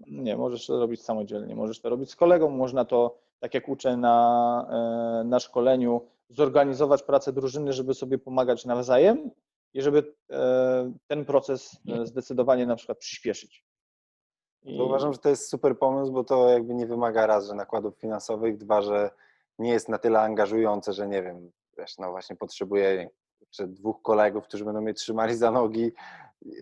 Nie, 0.07 0.37
możesz 0.37 0.67
to 0.67 0.81
robić 0.81 1.03
samodzielnie, 1.03 1.57
możesz 1.57 1.81
to 1.81 1.89
robić 1.89 2.11
z 2.11 2.17
kolegą, 2.17 2.51
można 2.51 2.85
to, 2.85 3.19
tak 3.39 3.55
jak 3.55 3.69
uczę 3.69 3.97
na, 3.97 5.21
e, 5.21 5.25
na 5.25 5.41
szkoleniu, 5.41 6.01
zorganizować 6.29 7.03
pracę 7.03 7.33
drużyny, 7.33 7.73
żeby 7.73 7.95
sobie 7.95 8.19
pomagać 8.19 8.65
nawzajem 8.65 9.31
i 9.75 9.83
żeby 9.83 10.15
e, 10.31 10.93
ten 11.07 11.25
proces 11.25 11.81
e, 11.89 12.07
zdecydowanie 12.07 12.67
na 12.67 12.77
przykład 12.77 12.99
przyspieszyć. 12.99 13.65
I 14.63 14.81
uważam, 14.81 15.13
że 15.13 15.19
to 15.19 15.29
jest 15.29 15.49
super 15.49 15.79
pomysł, 15.79 16.13
bo 16.13 16.25
to 16.25 16.49
jakby 16.49 16.75
nie 16.75 16.87
wymaga 16.87 17.27
raz, 17.27 17.47
że 17.47 17.55
nakładów 17.55 17.97
finansowych, 17.97 18.57
dwa, 18.57 18.83
że 18.83 19.11
nie 19.59 19.71
jest 19.71 19.89
na 19.89 19.99
tyle 19.99 20.21
angażujące, 20.21 20.93
że 20.93 21.09
nie 21.09 21.23
wiem, 21.23 21.53
wiesz, 21.79 21.99
no 21.99 22.11
właśnie 22.11 22.37
potrzebuję 22.37 23.11
czy 23.51 23.67
dwóch 23.67 24.03
kolegów, 24.03 24.45
którzy 24.45 24.65
będą 24.65 24.81
mnie 24.81 24.95
trzymali 24.95 25.37
za 25.37 25.51
nogi, 25.51 25.93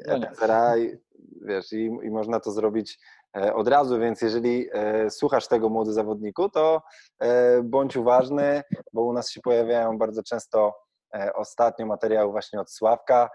No 0.06 0.16
etc. 0.16 0.74
I, 0.78 0.96
wiesz, 1.42 1.72
i, 1.72 1.84
i 1.84 2.10
można 2.10 2.40
to 2.40 2.52
zrobić 2.52 2.98
e, 3.36 3.54
od 3.54 3.68
razu, 3.68 3.98
więc 3.98 4.22
jeżeli 4.22 4.68
e, 4.72 5.10
słuchasz 5.10 5.48
tego 5.48 5.68
młody 5.68 5.92
zawodniku, 5.92 6.48
to 6.48 6.82
e, 7.18 7.62
bądź 7.62 7.96
uważny, 7.96 8.62
bo 8.92 9.02
u 9.02 9.12
nas 9.12 9.30
się 9.30 9.40
pojawiają 9.40 9.98
bardzo 9.98 10.22
często 10.22 10.86
ostatnio 11.34 11.86
materiały 11.86 12.32
właśnie 12.32 12.60
od 12.60 12.72
Sławka 12.72 13.30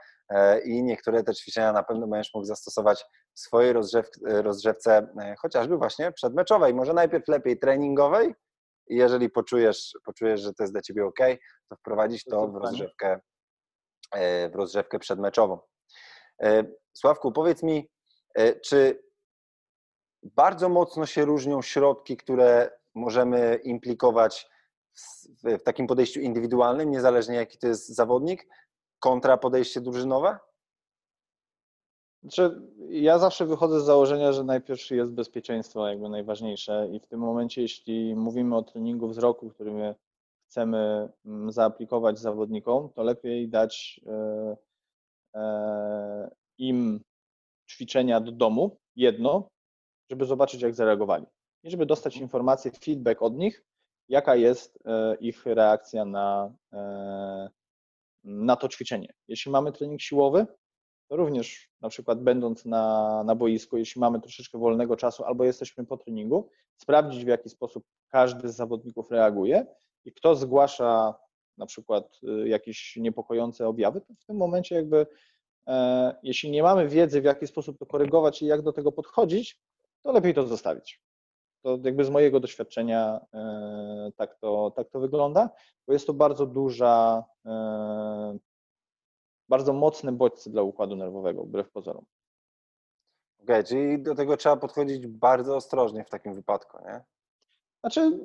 i 0.65 0.83
niektóre 0.83 1.23
te 1.23 1.35
ćwiczenia 1.35 1.73
na 1.73 1.83
pewno 1.83 2.07
będziesz 2.07 2.33
mógł 2.33 2.45
zastosować 2.45 3.05
w 3.33 3.39
swojej 3.39 3.73
rozgrzew, 3.73 4.09
rozgrzewce, 4.21 5.07
chociażby 5.39 5.77
właśnie 5.77 6.11
przedmeczowej, 6.11 6.73
może 6.73 6.93
najpierw 6.93 7.27
lepiej 7.27 7.59
treningowej 7.59 8.33
i 8.87 8.95
jeżeli 8.95 9.29
poczujesz, 9.29 9.93
poczujesz, 10.05 10.41
że 10.41 10.53
to 10.53 10.63
jest 10.63 10.73
dla 10.73 10.81
Ciebie 10.81 11.05
ok, 11.05 11.19
to 11.69 11.75
wprowadzić 11.75 12.23
to 12.23 12.47
w 12.47 12.55
rozgrzewkę, 12.55 13.07
e, 13.07 13.21
w 14.51 14.55
rozgrzewkę 14.55 14.99
przedmeczową. 14.99 15.59
E, 16.41 16.63
Sławku, 16.93 17.31
powiedz 17.31 17.63
mi, 17.63 17.89
e, 18.35 18.59
czy 18.59 19.03
bardzo 20.23 20.69
mocno 20.69 21.05
się 21.05 21.25
różnią 21.25 21.61
środki, 21.61 22.17
które 22.17 22.71
możemy 22.95 23.59
implikować 23.63 24.49
w, 25.43 25.63
takim 25.63 25.87
podejściu 25.87 26.19
indywidualnym, 26.19 26.91
niezależnie 26.91 27.35
jaki 27.35 27.57
to 27.57 27.67
jest 27.67 27.87
zawodnik, 27.87 28.47
kontra 28.99 29.37
podejście 29.37 29.81
drużynowe? 29.81 30.39
Znaczy, 32.23 32.61
ja 32.89 33.19
zawsze 33.19 33.45
wychodzę 33.45 33.81
z 33.81 33.85
założenia, 33.85 34.31
że 34.31 34.43
najpierw 34.43 34.91
jest 34.91 35.11
bezpieczeństwo 35.11 35.87
jakby 35.87 36.09
najważniejsze 36.09 36.87
i 36.91 36.99
w 36.99 37.07
tym 37.07 37.19
momencie, 37.19 37.61
jeśli 37.61 38.15
mówimy 38.15 38.55
o 38.57 38.63
treningu 38.63 39.07
wzroku, 39.07 39.49
który 39.49 39.95
chcemy 40.51 41.09
mm, 41.25 41.51
zaaplikować 41.51 42.19
zawodnikom, 42.19 42.89
to 42.93 43.03
lepiej 43.03 43.49
dać 43.49 44.01
e, 44.07 44.57
e, 45.35 46.31
im 46.57 47.01
ćwiczenia 47.69 48.19
do 48.19 48.31
domu, 48.31 48.77
jedno, 48.95 49.47
żeby 50.09 50.25
zobaczyć, 50.25 50.61
jak 50.61 50.75
zareagowali. 50.75 51.25
I 51.63 51.71
żeby 51.71 51.85
dostać 51.85 52.17
informację, 52.17 52.71
feedback 52.71 53.21
od 53.21 53.37
nich, 53.37 53.63
jaka 54.09 54.35
jest 54.35 54.79
e, 54.85 55.15
ich 55.15 55.45
reakcja 55.45 56.05
na, 56.05 56.53
na 58.23 58.55
to 58.55 58.67
ćwiczenie. 58.67 59.13
Jeśli 59.27 59.51
mamy 59.51 59.71
trening 59.71 60.01
siłowy, 60.01 60.45
to 61.07 61.15
również 61.15 61.69
na 61.81 61.89
przykład 61.89 62.23
będąc 62.23 62.65
na, 62.65 63.23
na 63.23 63.35
boisku, 63.35 63.77
jeśli 63.77 64.01
mamy 64.01 64.21
troszeczkę 64.21 64.57
wolnego 64.57 64.95
czasu 64.95 65.23
albo 65.23 65.43
jesteśmy 65.43 65.85
po 65.85 65.97
treningu, 65.97 66.49
sprawdzić 66.77 67.25
w 67.25 67.27
jaki 67.27 67.49
sposób 67.49 67.83
każdy 68.07 68.49
z 68.49 68.55
zawodników 68.55 69.11
reaguje 69.11 69.65
i 70.05 70.11
kto 70.11 70.35
zgłasza 70.35 71.15
na 71.57 71.65
przykład 71.65 72.19
y, 72.23 72.47
jakieś 72.47 72.95
niepokojące 72.95 73.67
objawy, 73.67 74.01
to 74.01 74.13
w 74.13 74.25
tym 74.25 74.37
momencie 74.37 74.75
jakby 74.75 75.07
e, 75.67 76.15
jeśli 76.23 76.51
nie 76.51 76.63
mamy 76.63 76.87
wiedzy 76.87 77.21
w 77.21 77.25
jaki 77.25 77.47
sposób 77.47 77.79
to 77.79 77.85
korygować 77.85 78.41
i 78.41 78.45
jak 78.45 78.61
do 78.61 78.73
tego 78.73 78.91
podchodzić, 78.91 79.59
to 80.03 80.11
lepiej 80.11 80.33
to 80.33 80.47
zostawić. 80.47 81.01
To 81.61 81.79
jakby 81.83 82.05
z 82.05 82.09
mojego 82.09 82.39
doświadczenia 82.39 83.25
e, 83.33 84.11
tak 84.15 84.35
to, 84.35 84.71
tak 84.75 84.89
to 84.89 84.99
wygląda, 84.99 85.49
bo 85.87 85.93
jest 85.93 86.07
to 86.07 86.13
bardzo 86.13 86.45
duża 86.45 87.23
e, 87.45 88.37
bardzo 89.49 89.73
mocne 89.73 90.11
bodźce 90.11 90.49
dla 90.49 90.61
układu 90.61 90.95
nerwowego, 90.95 91.43
wbrew 91.43 91.71
pozorom. 91.71 92.05
Okej, 93.43 93.63
czyli 93.63 94.03
do 94.03 94.15
tego 94.15 94.37
trzeba 94.37 94.57
podchodzić 94.57 95.07
bardzo 95.07 95.55
ostrożnie 95.55 96.03
w 96.03 96.09
takim 96.09 96.33
wypadku, 96.33 96.77
nie? 96.85 97.01
Znaczy, 97.79 98.19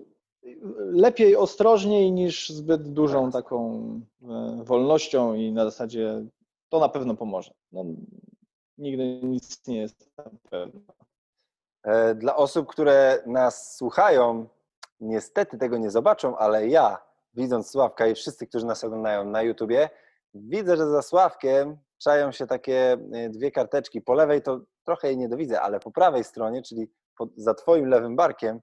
lepiej 0.78 1.36
ostrożniej 1.36 2.12
niż 2.12 2.48
zbyt 2.50 2.92
dużą 2.92 3.30
taką 3.30 3.80
e, 4.22 4.60
wolnością 4.64 5.34
i 5.34 5.52
na 5.52 5.64
zasadzie 5.64 6.24
to 6.68 6.80
na 6.80 6.88
pewno 6.88 7.14
pomoże. 7.14 7.54
No, 7.72 7.84
nigdy 8.78 9.20
nic 9.22 9.66
nie 9.66 9.78
jest 9.78 10.10
na 10.16 10.24
pewno. 10.50 10.80
E, 11.82 12.14
Dla 12.14 12.36
osób, 12.36 12.66
które 12.68 13.22
nas 13.26 13.76
słuchają, 13.76 14.46
niestety 15.00 15.58
tego 15.58 15.78
nie 15.78 15.90
zobaczą, 15.90 16.36
ale 16.36 16.68
ja, 16.68 16.98
widząc 17.34 17.70
Sławka 17.70 18.06
i 18.06 18.14
wszyscy, 18.14 18.46
którzy 18.46 18.66
nas 18.66 18.84
oglądają 18.84 19.24
na 19.24 19.42
YouTubie, 19.42 19.90
widzę, 20.34 20.76
że 20.76 20.90
za 20.90 21.02
Sławkiem 21.02 21.76
czają 21.98 22.32
się 22.32 22.46
takie 22.46 22.92
e, 23.12 23.28
dwie 23.28 23.50
karteczki. 23.50 24.02
Po 24.02 24.14
lewej 24.14 24.42
to 24.42 24.60
trochę 24.84 25.08
jej 25.08 25.16
nie 25.16 25.28
dowidzę, 25.28 25.60
ale 25.60 25.80
po 25.80 25.90
prawej 25.90 26.24
stronie, 26.24 26.62
czyli 26.62 26.88
pod, 27.16 27.30
za 27.36 27.54
twoim 27.54 27.86
lewym 27.86 28.16
barkiem, 28.16 28.60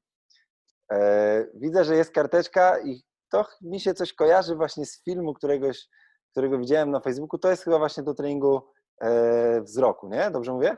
widzę, 1.54 1.84
że 1.84 1.96
jest 1.96 2.12
karteczka 2.12 2.80
i 2.80 3.04
to 3.30 3.46
mi 3.62 3.80
się 3.80 3.94
coś 3.94 4.14
kojarzy 4.14 4.56
właśnie 4.56 4.86
z 4.86 5.04
filmu 5.04 5.34
któregoś 5.34 5.88
którego 6.34 6.60
widziałem 6.60 6.92
na 6.92 7.00
Facebooku, 7.00 7.40
to 7.40 7.50
jest 7.50 7.64
chyba 7.64 7.78
właśnie 7.78 8.04
do 8.04 8.14
treningu 8.14 8.62
e, 9.02 9.62
wzroku, 9.62 10.10
nie? 10.10 10.32
Dobrze 10.32 10.52
mówię? 10.52 10.78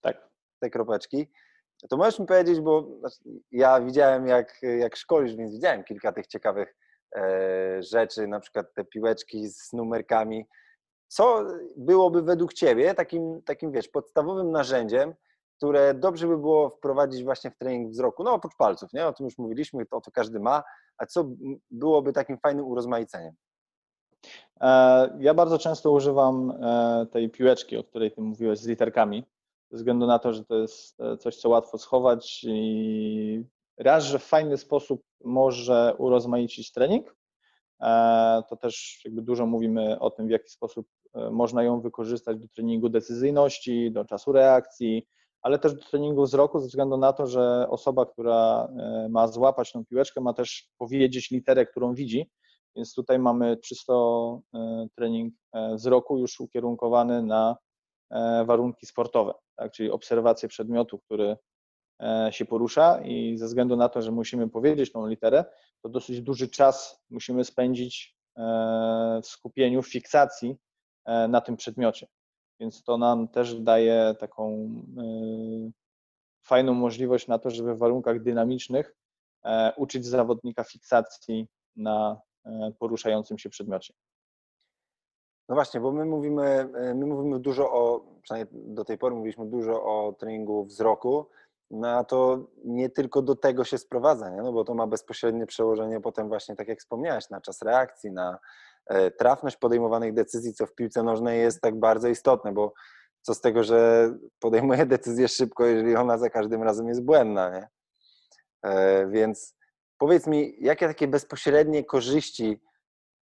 Tak. 0.00 0.28
Te 0.58 0.70
kropeczki. 0.70 1.32
To 1.90 1.96
możesz 1.96 2.18
mi 2.18 2.26
powiedzieć, 2.26 2.60
bo 2.60 2.88
znaczy, 3.00 3.18
ja 3.50 3.80
widziałem 3.80 4.26
jak, 4.26 4.62
jak 4.62 4.96
szkolisz, 4.96 5.36
więc 5.36 5.52
widziałem 5.52 5.84
kilka 5.84 6.12
tych 6.12 6.26
ciekawych 6.26 6.76
e, 7.16 7.82
rzeczy, 7.82 8.26
na 8.26 8.40
przykład 8.40 8.74
te 8.74 8.84
piłeczki 8.84 9.48
z 9.48 9.72
numerkami. 9.72 10.46
Co 11.08 11.46
byłoby 11.76 12.22
według 12.22 12.52
Ciebie 12.52 12.94
takim, 12.94 13.42
takim 13.42 13.72
wiesz, 13.72 13.88
podstawowym 13.88 14.50
narzędziem, 14.50 15.14
które 15.56 15.94
dobrze 15.94 16.26
by 16.26 16.38
było 16.38 16.70
wprowadzić 16.70 17.24
właśnie 17.24 17.50
w 17.50 17.56
trening 17.56 17.90
wzroku? 17.90 18.24
No 18.24 18.32
oprócz 18.32 18.56
palców, 18.56 18.92
nie? 18.92 19.06
O 19.06 19.12
tym 19.12 19.26
już 19.26 19.38
mówiliśmy, 19.38 19.86
to, 19.86 20.00
to 20.00 20.10
każdy 20.10 20.40
ma. 20.40 20.62
A 20.98 21.06
co 21.06 21.30
byłoby 21.70 22.12
takim 22.12 22.38
fajnym 22.38 22.64
urozmaiceniem? 22.66 23.34
E, 24.60 25.16
Ja 25.20 25.34
bardzo 25.34 25.58
często 25.58 25.92
używam 25.92 26.50
e, 26.50 27.06
tej 27.10 27.30
piłeczki, 27.30 27.76
o 27.76 27.84
której 27.84 28.10
ty 28.12 28.20
mówiłeś, 28.20 28.58
z 28.58 28.66
literkami, 28.66 29.24
ze 29.70 29.76
względu 29.76 30.06
na 30.06 30.18
to, 30.18 30.32
że 30.32 30.44
to 30.44 30.58
jest 30.58 31.00
e, 31.00 31.16
coś, 31.16 31.36
co 31.36 31.48
łatwo 31.48 31.78
schować 31.78 32.44
i 32.48 33.44
raz, 33.78 34.04
że 34.04 34.18
w 34.18 34.24
fajny 34.24 34.56
sposób 34.56 35.02
może 35.24 35.94
urozmaicić 35.98 36.72
trening, 36.72 37.16
to 38.48 38.56
też 38.60 39.00
jakby 39.04 39.22
dużo 39.22 39.46
mówimy 39.46 40.00
o 40.00 40.10
tym, 40.10 40.26
w 40.26 40.30
jaki 40.30 40.48
sposób 40.50 40.86
można 41.30 41.62
ją 41.62 41.80
wykorzystać 41.80 42.38
do 42.38 42.48
treningu 42.48 42.88
decyzyjności, 42.88 43.92
do 43.92 44.04
czasu 44.04 44.32
reakcji, 44.32 45.08
ale 45.44 45.58
też 45.58 45.74
do 45.74 45.82
treningu 45.82 46.22
wzroku, 46.22 46.60
ze 46.60 46.66
względu 46.66 46.96
na 46.96 47.12
to, 47.12 47.26
że 47.26 47.66
osoba, 47.70 48.06
która 48.06 48.68
e, 48.78 49.08
ma 49.10 49.28
złapać 49.28 49.72
tą 49.72 49.84
piłeczkę, 49.84 50.20
ma 50.20 50.32
też 50.32 50.70
powiedzieć 50.78 51.30
literę, 51.30 51.66
którą 51.66 51.94
widzi, 51.94 52.30
więc 52.76 52.94
tutaj 52.94 53.18
mamy 53.18 53.56
czysto 53.56 54.40
e, 54.54 54.86
trening 54.96 55.34
e, 55.52 55.74
wzroku 55.74 56.18
już 56.18 56.40
ukierunkowany 56.40 57.22
na 57.22 57.56
warunki 58.46 58.86
sportowe, 58.86 59.34
tak? 59.56 59.72
czyli 59.72 59.90
obserwację 59.90 60.48
przedmiotu, 60.48 60.98
który 60.98 61.36
się 62.30 62.44
porusza 62.44 63.00
i 63.04 63.38
ze 63.38 63.46
względu 63.46 63.76
na 63.76 63.88
to, 63.88 64.02
że 64.02 64.10
musimy 64.10 64.48
powiedzieć 64.50 64.92
tą 64.92 65.06
literę, 65.06 65.44
to 65.82 65.88
dosyć 65.88 66.20
duży 66.20 66.48
czas 66.48 67.04
musimy 67.10 67.44
spędzić 67.44 68.16
w 69.22 69.26
skupieniu, 69.26 69.82
w 69.82 69.88
fiksacji 69.88 70.56
na 71.28 71.40
tym 71.40 71.56
przedmiocie. 71.56 72.06
Więc 72.60 72.82
to 72.82 72.98
nam 72.98 73.28
też 73.28 73.60
daje 73.60 74.14
taką 74.18 74.68
e, 74.98 75.70
fajną 76.42 76.74
możliwość 76.74 77.28
na 77.28 77.38
to, 77.38 77.50
żeby 77.50 77.74
w 77.74 77.78
warunkach 77.78 78.22
dynamicznych 78.22 78.96
e, 79.44 79.72
uczyć 79.76 80.06
zawodnika 80.06 80.64
fiksacji 80.64 81.48
na 81.76 82.20
e, 82.46 82.72
poruszającym 82.78 83.38
się 83.38 83.48
przedmiocie. 83.48 83.94
No 85.48 85.54
właśnie, 85.54 85.80
bo 85.80 85.92
my 85.92 86.04
mówimy, 86.04 86.42
e, 86.74 86.94
my 86.94 87.06
mówimy 87.06 87.40
dużo 87.40 87.72
o, 87.72 88.06
przynajmniej 88.22 88.74
do 88.74 88.84
tej 88.84 88.98
pory 88.98 89.14
mówiliśmy 89.14 89.46
dużo 89.46 89.84
o 89.84 90.12
treningu 90.12 90.64
wzroku, 90.64 91.26
no 91.70 91.88
a 91.88 92.04
to 92.04 92.46
nie 92.64 92.90
tylko 92.90 93.22
do 93.22 93.36
tego 93.36 93.64
się 93.64 93.78
sprowadza, 93.78 94.30
nie? 94.30 94.42
No 94.42 94.52
bo 94.52 94.64
to 94.64 94.74
ma 94.74 94.86
bezpośrednie 94.86 95.46
przełożenie 95.46 96.00
potem 96.00 96.28
właśnie, 96.28 96.56
tak 96.56 96.68
jak 96.68 96.78
wspomniałeś, 96.78 97.30
na 97.30 97.40
czas 97.40 97.62
reakcji, 97.62 98.10
na 98.10 98.38
trafność 99.18 99.56
podejmowanych 99.56 100.14
decyzji, 100.14 100.54
co 100.54 100.66
w 100.66 100.74
piłce 100.74 101.02
nożnej 101.02 101.40
jest 101.40 101.60
tak 101.60 101.78
bardzo 101.78 102.08
istotne, 102.08 102.52
bo 102.52 102.72
co 103.22 103.34
z 103.34 103.40
tego, 103.40 103.64
że 103.64 104.10
podejmuje 104.38 104.86
decyzję 104.96 105.28
szybko, 105.28 105.66
jeżeli 105.66 105.96
ona 105.96 106.18
za 106.18 106.30
każdym 106.30 106.62
razem 106.62 106.88
jest 106.88 107.04
błędna, 107.04 107.50
nie? 107.50 107.68
E, 108.62 109.06
Więc 109.10 109.56
powiedz 109.98 110.26
mi, 110.26 110.56
jakie 110.60 110.86
takie 110.86 111.08
bezpośrednie 111.08 111.84
korzyści 111.84 112.60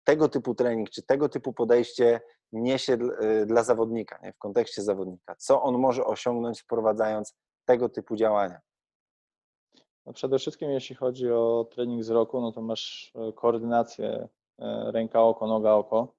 tego 0.04 0.28
typu 0.28 0.54
trening, 0.54 0.90
czy 0.90 1.02
tego 1.02 1.28
typu 1.28 1.52
podejście 1.52 2.20
niesie 2.52 2.98
y, 3.22 3.46
dla 3.46 3.62
zawodnika, 3.62 4.18
nie? 4.22 4.32
w 4.32 4.38
kontekście 4.38 4.82
zawodnika? 4.82 5.36
Co 5.36 5.62
on 5.62 5.78
może 5.78 6.04
osiągnąć 6.04 6.60
wprowadzając 6.60 7.34
tego 7.64 7.88
typu 7.88 8.16
działania? 8.16 8.60
No 10.06 10.12
przede 10.12 10.38
wszystkim 10.38 10.70
jeśli 10.70 10.96
chodzi 10.96 11.32
o 11.32 11.68
trening 11.70 12.02
wzroku, 12.02 12.40
no 12.40 12.52
to 12.52 12.62
masz 12.62 13.12
e, 13.14 13.32
koordynację 13.32 14.06
e, 14.06 14.28
ręka, 14.90 15.22
oko, 15.22 15.46
noga, 15.46 15.72
oko, 15.72 16.14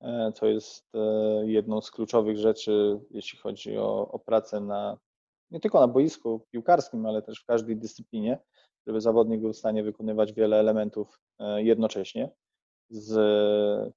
e, 0.00 0.32
co 0.34 0.46
jest 0.46 0.94
e, 0.94 0.98
jedną 1.46 1.80
z 1.80 1.90
kluczowych 1.90 2.38
rzeczy, 2.38 3.00
jeśli 3.10 3.38
chodzi 3.38 3.78
o, 3.78 4.08
o 4.08 4.18
pracę 4.18 4.60
na, 4.60 4.98
nie 5.50 5.60
tylko 5.60 5.80
na 5.80 5.88
boisku 5.88 6.46
piłkarskim, 6.50 7.06
ale 7.06 7.22
też 7.22 7.40
w 7.40 7.46
każdej 7.46 7.76
dyscyplinie, 7.76 8.38
żeby 8.86 9.00
zawodnik 9.00 9.40
był 9.40 9.52
w 9.52 9.56
stanie 9.56 9.82
wykonywać 9.82 10.32
wiele 10.32 10.60
elementów 10.60 11.20
e, 11.38 11.62
jednocześnie 11.62 12.30
z 12.90 13.94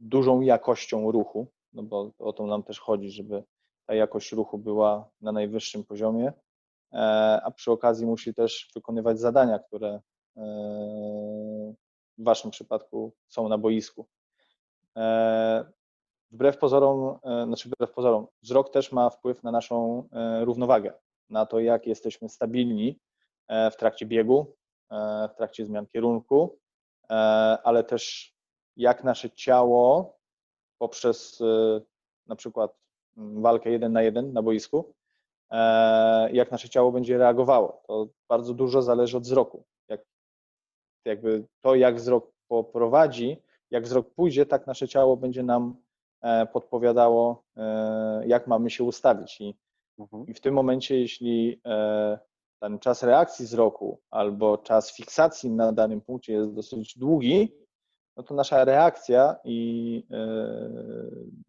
dużą 0.00 0.40
jakością 0.40 1.12
ruchu, 1.12 1.46
no 1.72 1.82
bo 1.82 2.12
o 2.18 2.32
to 2.32 2.46
nam 2.46 2.62
też 2.62 2.80
chodzi, 2.80 3.10
żeby 3.10 3.44
ta 3.86 3.94
jakość 3.94 4.32
ruchu 4.32 4.58
była 4.58 5.10
na 5.20 5.32
najwyższym 5.32 5.84
poziomie, 5.84 6.32
e, 6.92 6.96
a 7.44 7.50
przy 7.50 7.70
okazji 7.70 8.06
musi 8.06 8.34
też 8.34 8.70
wykonywać 8.74 9.20
zadania, 9.20 9.58
które 9.58 10.00
e, 10.36 11.74
w 12.20 12.24
Waszym 12.24 12.50
przypadku 12.50 13.12
są 13.28 13.48
na 13.48 13.58
boisku. 13.58 14.06
E, 14.96 15.64
Wbrew 16.30 16.58
pozorom, 16.58 17.18
e, 17.24 17.44
znaczy 17.46 17.68
wbrew 17.68 17.92
pozorom, 17.92 18.26
wzrok 18.42 18.70
też 18.70 18.92
ma 18.92 19.10
wpływ 19.10 19.42
na 19.42 19.50
naszą 19.50 20.08
e, 20.12 20.44
równowagę, 20.44 20.92
na 21.30 21.46
to, 21.46 21.60
jak 21.60 21.86
jesteśmy 21.86 22.28
stabilni 22.28 23.00
w 23.72 23.76
trakcie 23.76 24.06
biegu, 24.06 24.56
w 25.30 25.34
trakcie 25.36 25.66
zmian 25.66 25.86
kierunku, 25.86 26.58
ale 27.64 27.84
też 27.84 28.34
jak 28.76 29.04
nasze 29.04 29.30
ciało 29.30 30.16
poprzez 30.78 31.42
na 32.26 32.36
przykład 32.36 32.76
mm, 33.16 33.42
walkę 33.42 33.70
jeden 33.70 33.92
na 33.92 34.02
jeden 34.02 34.32
na 34.32 34.42
boisku, 34.42 34.94
jak 36.32 36.50
nasze 36.50 36.68
ciało 36.68 36.92
będzie 36.92 37.18
reagowało. 37.18 37.82
To 37.86 38.06
bardzo 38.28 38.54
dużo 38.54 38.82
zależy 38.82 39.16
od 39.16 39.22
wzroku. 39.22 39.64
Jak, 41.04 41.16
jakby 41.18 41.44
to, 41.60 41.74
jak 41.74 41.96
wzrok 41.96 42.32
poprowadzi, 42.48 43.42
jak 43.70 43.84
wzrok 43.84 44.14
pójdzie, 44.14 44.46
tak 44.46 44.66
nasze 44.66 44.88
ciało 44.88 45.16
będzie 45.16 45.42
nam 45.42 45.76
e, 46.22 46.46
podpowiadało, 46.46 47.44
e, 47.56 48.22
jak 48.26 48.46
mamy 48.46 48.70
się 48.70 48.84
ustawić. 48.84 49.40
I, 49.40 49.54
Mhm. 49.98 50.26
i 50.26 50.34
w 50.34 50.40
tym 50.40 50.54
momencie, 50.54 51.00
jeśli 51.00 51.60
e, 51.66 52.18
ten 52.62 52.78
czas 52.78 53.02
reakcji 53.02 53.44
wzroku 53.44 54.00
albo 54.10 54.58
czas 54.58 54.96
fiksacji 54.96 55.50
na 55.50 55.72
danym 55.72 56.00
punkcie 56.00 56.32
jest 56.32 56.54
dosyć 56.54 56.98
długi, 56.98 57.54
no 58.16 58.22
to 58.22 58.34
nasza 58.34 58.64
reakcja 58.64 59.36
i 59.44 60.06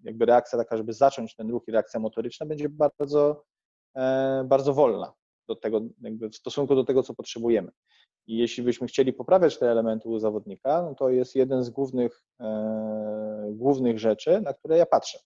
jakby 0.03 0.25
reakcja 0.25 0.59
taka, 0.59 0.77
żeby 0.77 0.93
zacząć 0.93 1.35
ten 1.35 1.49
ruch 1.49 1.63
i 1.67 1.71
reakcja 1.71 1.99
motoryczna 1.99 2.45
będzie 2.45 2.69
bardzo, 2.69 3.43
bardzo 4.45 4.73
wolna 4.73 5.13
do 5.47 5.55
tego, 5.55 5.81
jakby 6.01 6.29
w 6.29 6.35
stosunku 6.35 6.75
do 6.75 6.83
tego, 6.83 7.03
co 7.03 7.13
potrzebujemy. 7.13 7.71
I 8.27 8.37
jeśli 8.37 8.63
byśmy 8.63 8.87
chcieli 8.87 9.13
poprawiać 9.13 9.59
te 9.59 9.71
elementy 9.71 10.09
u 10.09 10.19
zawodnika, 10.19 10.81
no 10.81 10.95
to 10.95 11.09
jest 11.09 11.35
jeden 11.35 11.63
z 11.63 11.69
głównych, 11.69 12.23
e, 12.39 13.51
głównych 13.51 13.99
rzeczy, 13.99 14.41
na 14.41 14.53
które 14.53 14.77
ja 14.77 14.85
patrzę. 14.85 15.19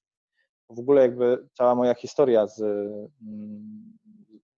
W 0.70 0.80
ogóle 0.80 1.02
jakby 1.02 1.48
cała 1.54 1.76
moja 1.76 1.94
historia 1.94 2.48
z, 2.48 2.62
mm, 2.62 3.98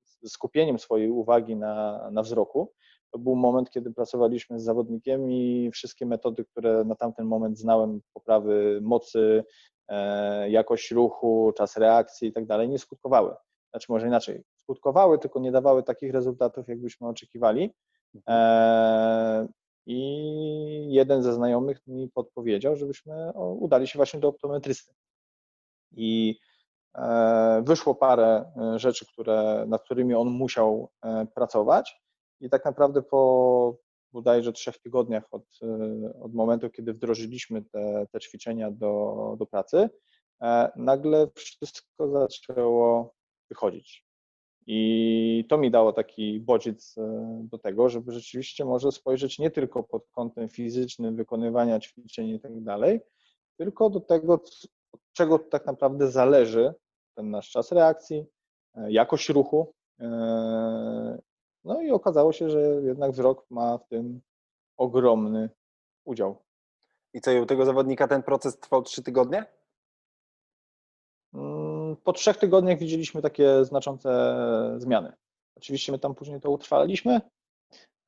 z 0.03 0.31
skupieniem 0.31 0.79
swojej 0.79 1.09
uwagi 1.09 1.55
na, 1.55 2.09
na 2.11 2.21
wzroku, 2.21 2.73
to 3.11 3.19
był 3.19 3.35
moment, 3.35 3.69
kiedy 3.69 3.93
pracowaliśmy 3.93 4.59
z 4.59 4.63
zawodnikiem 4.63 5.31
i 5.31 5.69
wszystkie 5.73 6.05
metody, 6.05 6.45
które 6.45 6.83
na 6.83 6.95
tamten 6.95 7.25
moment 7.25 7.57
znałem, 7.57 8.01
poprawy 8.13 8.79
mocy, 8.81 9.43
e, 9.87 10.49
jakość 10.49 10.91
ruchu, 10.91 11.53
czas 11.57 11.77
reakcji 11.77 12.27
i 12.27 12.33
tak 12.33 12.45
dalej, 12.45 12.69
nie 12.69 12.79
skutkowały. 12.79 13.35
Znaczy 13.71 13.85
może 13.89 14.07
inaczej, 14.07 14.43
skutkowały, 14.55 15.19
tylko 15.19 15.39
nie 15.39 15.51
dawały 15.51 15.83
takich 15.83 16.13
rezultatów, 16.13 16.67
jakbyśmy 16.67 17.07
oczekiwali. 17.07 17.73
E, 18.29 19.47
I 19.85 20.93
jeden 20.93 21.23
ze 21.23 21.33
znajomych 21.33 21.87
mi 21.87 22.09
podpowiedział, 22.09 22.75
żebyśmy 22.75 23.31
udali 23.35 23.87
się 23.87 23.99
właśnie 23.99 24.19
do 24.19 24.27
optometrysty. 24.27 24.93
I 25.91 26.39
e, 26.95 27.63
wyszło 27.65 27.95
parę 27.95 28.51
e, 28.57 28.79
rzeczy, 28.79 29.05
które, 29.13 29.65
nad 29.67 29.83
którymi 29.83 30.13
on 30.13 30.29
musiał 30.29 30.89
e, 31.01 31.25
pracować. 31.35 32.01
I 32.41 32.49
tak 32.49 32.65
naprawdę 32.65 33.01
po 33.01 33.77
bodajże 34.11 34.51
trzech 34.53 34.77
tygodniach 34.77 35.23
od, 35.31 35.43
od 36.21 36.33
momentu, 36.33 36.69
kiedy 36.69 36.93
wdrożyliśmy 36.93 37.61
te, 37.61 38.05
te 38.11 38.19
ćwiczenia 38.19 38.71
do, 38.71 39.35
do 39.39 39.45
pracy, 39.45 39.89
nagle 40.75 41.27
wszystko 41.35 42.09
zaczęło 42.09 43.13
wychodzić. 43.49 44.07
I 44.69 45.45
to 45.49 45.57
mi 45.57 45.71
dało 45.71 45.93
taki 45.93 46.39
bodziec 46.39 46.97
e, 46.97 47.39
do 47.51 47.57
tego, 47.57 47.89
żeby 47.89 48.11
rzeczywiście 48.11 48.65
może 48.65 48.91
spojrzeć 48.91 49.39
nie 49.39 49.51
tylko 49.51 49.83
pod 49.83 50.07
kątem 50.11 50.49
fizycznym 50.49 51.15
wykonywania 51.15 51.79
ćwiczeń 51.79 52.29
i 52.29 52.39
tak 52.39 52.63
dalej, 52.63 52.99
tylko 53.57 53.89
do 53.89 53.99
tego, 53.99 54.33
od 54.33 54.67
czego 55.13 55.39
tak 55.39 55.65
naprawdę 55.65 56.11
zależy 56.11 56.73
ten 57.15 57.29
nasz 57.29 57.49
czas 57.49 57.71
reakcji, 57.71 58.25
e, 58.75 58.91
jakość 58.91 59.29
ruchu. 59.29 59.73
e, 59.99 61.17
No 61.63 61.81
i 61.81 61.91
okazało 61.91 62.33
się, 62.33 62.49
że 62.49 62.61
jednak 62.61 63.11
wzrok 63.11 63.45
ma 63.49 63.77
w 63.77 63.87
tym 63.87 64.21
ogromny 64.77 65.49
udział. 66.05 66.43
I 67.13 67.21
co, 67.21 67.31
u 67.41 67.45
tego 67.45 67.65
zawodnika 67.65 68.07
ten 68.07 68.23
proces 68.23 68.59
trwał 68.59 68.81
trzy 68.83 69.03
tygodnie? 69.03 69.45
Po 72.07 72.13
trzech 72.13 72.37
tygodniach 72.37 72.79
widzieliśmy 72.79 73.21
takie 73.21 73.65
znaczące 73.65 74.35
zmiany. 74.77 75.13
Oczywiście 75.57 75.91
my 75.91 75.99
tam 75.99 76.15
później 76.15 76.41
to 76.41 76.51
utrwaliliśmy. 76.51 77.21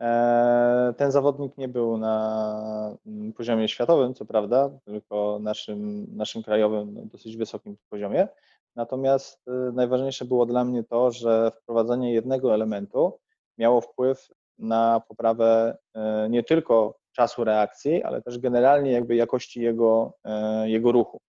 E, 0.02 0.94
Ten 0.98 1.12
zawodnik 1.12 1.58
nie 1.58 1.68
był 1.68 1.98
na 1.98 2.96
mm, 3.06 3.34
poziomie 3.34 3.68
światowym, 3.68 4.14
co 4.14 4.26
prawda, 4.26 4.70
tylko 4.86 5.40
naszym, 5.42 6.08
naszym 6.16 6.44
krajowym 6.44 6.94
no, 6.94 7.02
dosyć 7.06 7.38
wysokim 7.38 7.78
poziomie. 7.90 8.28
Natomiast 8.76 9.48
e, 9.48 9.52
najważniejsze 9.52 10.26
było 10.26 10.46
dla 10.46 10.66
mnie 10.66 10.84
to, 10.84 11.12
że 11.12 11.52
wprowadzenie 11.52 12.14
jednego 12.14 12.54
elementu 12.54 13.20
miało 13.58 13.82
wpływ 13.82 14.28
na 14.60 15.02
poprawę 15.08 15.78
e, 15.94 16.28
nie 16.30 16.44
tylko 16.44 16.96
czasu 17.12 17.44
reakcji, 17.44 18.04
ale 18.04 18.22
też 18.22 18.40
generalnie 18.40 18.92
jakby 18.92 19.16
jakości 19.16 19.62
jego, 19.62 20.14
e, 20.24 20.70
jego 20.70 20.92
ruchu. 20.92 21.20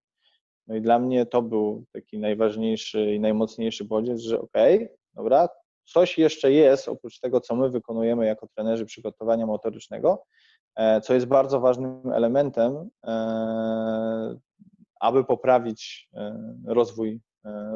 No 0.70 0.76
i 0.76 0.80
dla 0.80 0.98
mnie 0.98 1.26
to 1.26 1.42
był 1.42 1.84
taki 1.92 2.18
najważniejszy 2.18 3.14
i 3.14 3.20
najmocniejszy 3.20 3.84
bodziec, 3.84 4.20
że 4.20 4.40
okej, 4.40 4.88
dobra, 5.14 5.48
coś 5.84 6.18
jeszcze 6.18 6.52
jest 6.52 6.88
oprócz 6.88 7.20
tego, 7.20 7.40
co 7.40 7.56
my 7.56 7.70
wykonujemy 7.70 8.26
jako 8.26 8.46
trenerzy 8.54 8.86
przygotowania 8.86 9.46
motorycznego, 9.46 10.24
e, 10.76 11.00
co 11.00 11.14
jest 11.14 11.26
bardzo 11.26 11.60
ważnym 11.60 12.12
elementem, 12.12 12.90
e, 13.06 14.38
aby 15.00 15.24
poprawić 15.24 16.08
e, 16.14 16.38
rozwój, 16.66 17.20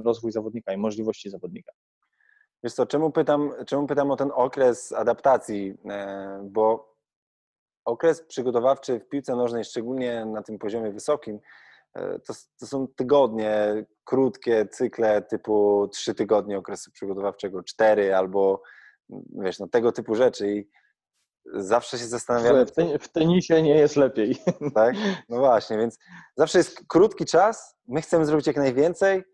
rozwój 0.04 0.32
zawodnika 0.32 0.72
i 0.72 0.76
możliwości 0.76 1.30
zawodnika. 1.30 1.72
Wiesz 2.64 2.74
co, 2.74 2.86
czemu 2.86 3.10
pytam, 3.10 3.52
czemu 3.66 3.86
pytam 3.86 4.10
o 4.10 4.16
ten 4.16 4.30
okres 4.34 4.92
adaptacji? 4.92 5.74
Bo 6.42 6.94
okres 7.84 8.22
przygotowawczy 8.22 9.00
w 9.00 9.08
piłce 9.08 9.36
nożnej, 9.36 9.64
szczególnie 9.64 10.24
na 10.24 10.42
tym 10.42 10.58
poziomie 10.58 10.90
wysokim, 10.90 11.40
to, 11.94 12.34
to 12.60 12.66
są 12.66 12.88
tygodnie, 12.88 13.84
krótkie 14.04 14.66
cykle 14.66 15.22
typu 15.22 15.88
trzy 15.92 16.14
tygodnie 16.14 16.58
okresu 16.58 16.90
przygotowawczego, 16.90 17.62
cztery 17.62 18.14
albo 18.14 18.62
wiesz, 19.38 19.58
no, 19.58 19.68
tego 19.68 19.92
typu 19.92 20.14
rzeczy 20.14 20.52
i 20.52 20.68
zawsze 21.54 21.98
się 21.98 22.04
zastanawiamy, 22.04 22.66
W, 22.66 22.72
ten, 22.72 22.98
w 22.98 23.08
tenisie 23.08 23.62
nie 23.62 23.74
jest 23.78 23.96
lepiej. 23.96 24.36
tak? 24.74 24.94
No 25.28 25.38
właśnie, 25.38 25.78
więc 25.78 25.98
zawsze 26.36 26.58
jest 26.58 26.82
krótki 26.88 27.24
czas, 27.24 27.76
my 27.88 28.02
chcemy 28.02 28.26
zrobić 28.26 28.46
jak 28.46 28.56
najwięcej. 28.56 29.24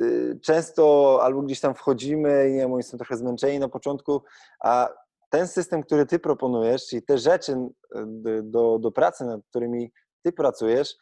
Y, 0.00 0.38
Często 0.42 1.18
albo 1.22 1.42
gdzieś 1.42 1.60
tam 1.60 1.74
wchodzimy 1.74 2.48
i 2.50 2.52
nie 2.52 2.58
wiem, 2.58 2.82
są 2.82 2.96
trochę 2.98 3.16
zmęczeni 3.16 3.58
na 3.58 3.68
początku, 3.68 4.22
a 4.60 4.88
ten 5.30 5.48
system, 5.48 5.82
który 5.82 6.06
ty 6.06 6.18
proponujesz, 6.18 6.86
czyli 6.86 7.02
te 7.02 7.18
rzeczy 7.18 7.52
y, 7.52 8.42
do, 8.42 8.78
do 8.78 8.92
pracy, 8.92 9.24
nad 9.24 9.40
którymi 9.50 9.92
ty 10.22 10.32
pracujesz, 10.32 10.96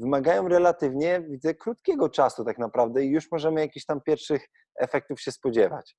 wymagają 0.00 0.48
relatywnie, 0.48 1.20
widzę, 1.20 1.54
krótkiego 1.54 2.08
czasu 2.08 2.44
tak 2.44 2.58
naprawdę 2.58 3.04
i 3.04 3.10
już 3.10 3.32
możemy 3.32 3.60
jakichś 3.60 3.86
tam 3.86 4.00
pierwszych 4.00 4.48
efektów 4.76 5.20
się 5.20 5.32
spodziewać. 5.32 5.96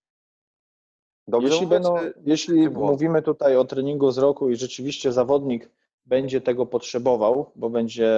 Dobrze 1.27 1.47
Jeśli, 1.47 1.65
mówię, 1.65 1.75
będą, 1.75 1.99
czy- 1.99 2.13
jeśli 2.25 2.63
czy 2.63 2.69
mówimy 2.69 3.21
tutaj 3.21 3.57
o 3.57 3.65
treningu 3.65 4.11
z 4.11 4.17
roku 4.17 4.49
i 4.49 4.55
rzeczywiście 4.55 5.11
zawodnik 5.11 5.69
będzie 6.05 6.41
tego 6.41 6.65
potrzebował, 6.65 7.51
bo 7.55 7.69
będzie 7.69 8.17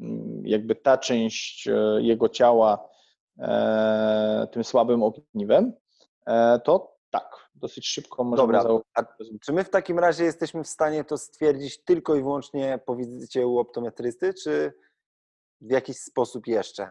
mm, 0.00 0.42
jakby 0.46 0.74
ta 0.74 0.98
część 0.98 1.68
e, 1.68 1.72
jego 2.00 2.28
ciała 2.28 2.88
e, 3.38 4.48
tym 4.52 4.64
słabym 4.64 5.02
ogniwem, 5.02 5.72
e, 6.26 6.60
to 6.64 6.98
tak, 7.10 7.50
dosyć 7.54 7.86
szybko 7.88 8.24
możemy 8.24 8.52
Dobra, 8.52 8.80
a 8.94 9.02
czy 9.40 9.52
my 9.52 9.64
w 9.64 9.70
takim 9.70 9.98
razie 9.98 10.24
jesteśmy 10.24 10.64
w 10.64 10.68
stanie 10.68 11.04
to 11.04 11.18
stwierdzić 11.18 11.84
tylko 11.84 12.14
i 12.14 12.22
wyłącznie 12.22 12.78
po 12.86 12.96
wizycie 12.96 13.46
u 13.46 13.58
optometrysty, 13.58 14.34
czy 14.34 14.72
w 15.60 15.70
jakiś 15.70 15.96
sposób 15.96 16.46
jeszcze? 16.46 16.90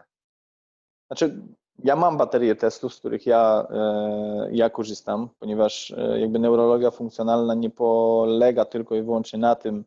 Znaczy, 1.06 1.42
ja 1.84 1.96
mam 1.96 2.16
baterię 2.16 2.56
testów, 2.56 2.94
z 2.94 2.98
których 2.98 3.26
ja, 3.26 3.66
e, 3.70 4.48
ja 4.52 4.70
korzystam, 4.70 5.28
ponieważ 5.38 5.90
e, 5.90 6.20
jakby 6.20 6.38
neurologia 6.38 6.90
funkcjonalna 6.90 7.54
nie 7.54 7.70
polega 7.70 8.64
tylko 8.64 8.94
i 8.94 9.02
wyłącznie 9.02 9.38
na 9.38 9.54
tym, 9.54 9.84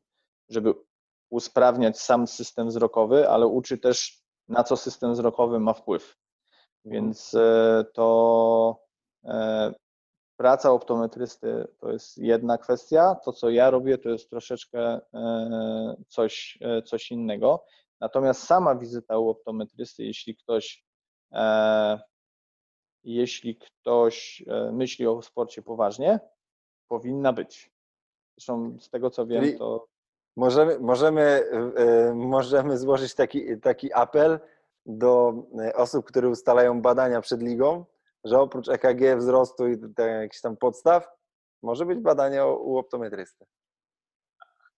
żeby 0.49 0.73
usprawniać 1.29 1.99
sam 1.99 2.27
system 2.27 2.67
wzrokowy, 2.67 3.29
ale 3.29 3.47
uczy 3.47 3.77
też, 3.77 4.21
na 4.47 4.63
co 4.63 4.77
system 4.77 5.13
wzrokowy 5.13 5.59
ma 5.59 5.73
wpływ. 5.73 6.17
Więc 6.85 7.33
e, 7.33 7.85
to 7.93 8.81
praca 10.37 10.71
optometrysty 10.71 11.67
to 11.77 11.91
jest 11.91 12.17
jedna 12.17 12.57
kwestia, 12.57 13.15
to 13.15 13.33
co 13.33 13.49
ja 13.49 13.69
robię 13.69 13.97
to 13.97 14.09
jest 14.09 14.29
troszeczkę 14.29 14.99
coś, 16.07 16.59
coś 16.85 17.11
innego. 17.11 17.65
Natomiast 18.01 18.43
sama 18.43 18.75
wizyta 18.75 19.17
u 19.17 19.29
optometrysty, 19.29 20.03
jeśli 20.03 20.35
ktoś 20.35 20.83
E, 21.31 21.99
jeśli 23.03 23.55
ktoś 23.55 24.43
e, 24.47 24.71
myśli 24.71 25.07
o 25.07 25.21
sporcie 25.21 25.61
poważnie, 25.61 26.19
powinna 26.87 27.33
być. 27.33 27.71
Zresztą 28.37 28.77
z 28.79 28.89
tego 28.89 29.09
co 29.09 29.25
wiem, 29.25 29.57
to 29.57 29.87
Możemy, 30.37 30.79
możemy, 30.79 31.21
e, 31.75 32.13
możemy 32.13 32.77
złożyć 32.77 33.15
taki, 33.15 33.59
taki 33.59 33.93
apel 33.93 34.39
do 34.85 35.33
osób, 35.75 36.05
które 36.05 36.29
ustalają 36.29 36.81
badania 36.81 37.21
przed 37.21 37.41
ligą, 37.41 37.85
że 38.23 38.39
oprócz 38.39 38.69
EKG 38.69 39.17
wzrostu 39.17 39.67
i 39.67 39.77
jakichś 39.97 40.41
tam 40.41 40.57
podstaw, 40.57 41.07
może 41.63 41.85
być 41.85 41.99
badanie 41.99 42.45
u 42.45 42.77
optometrysty. 42.77 43.45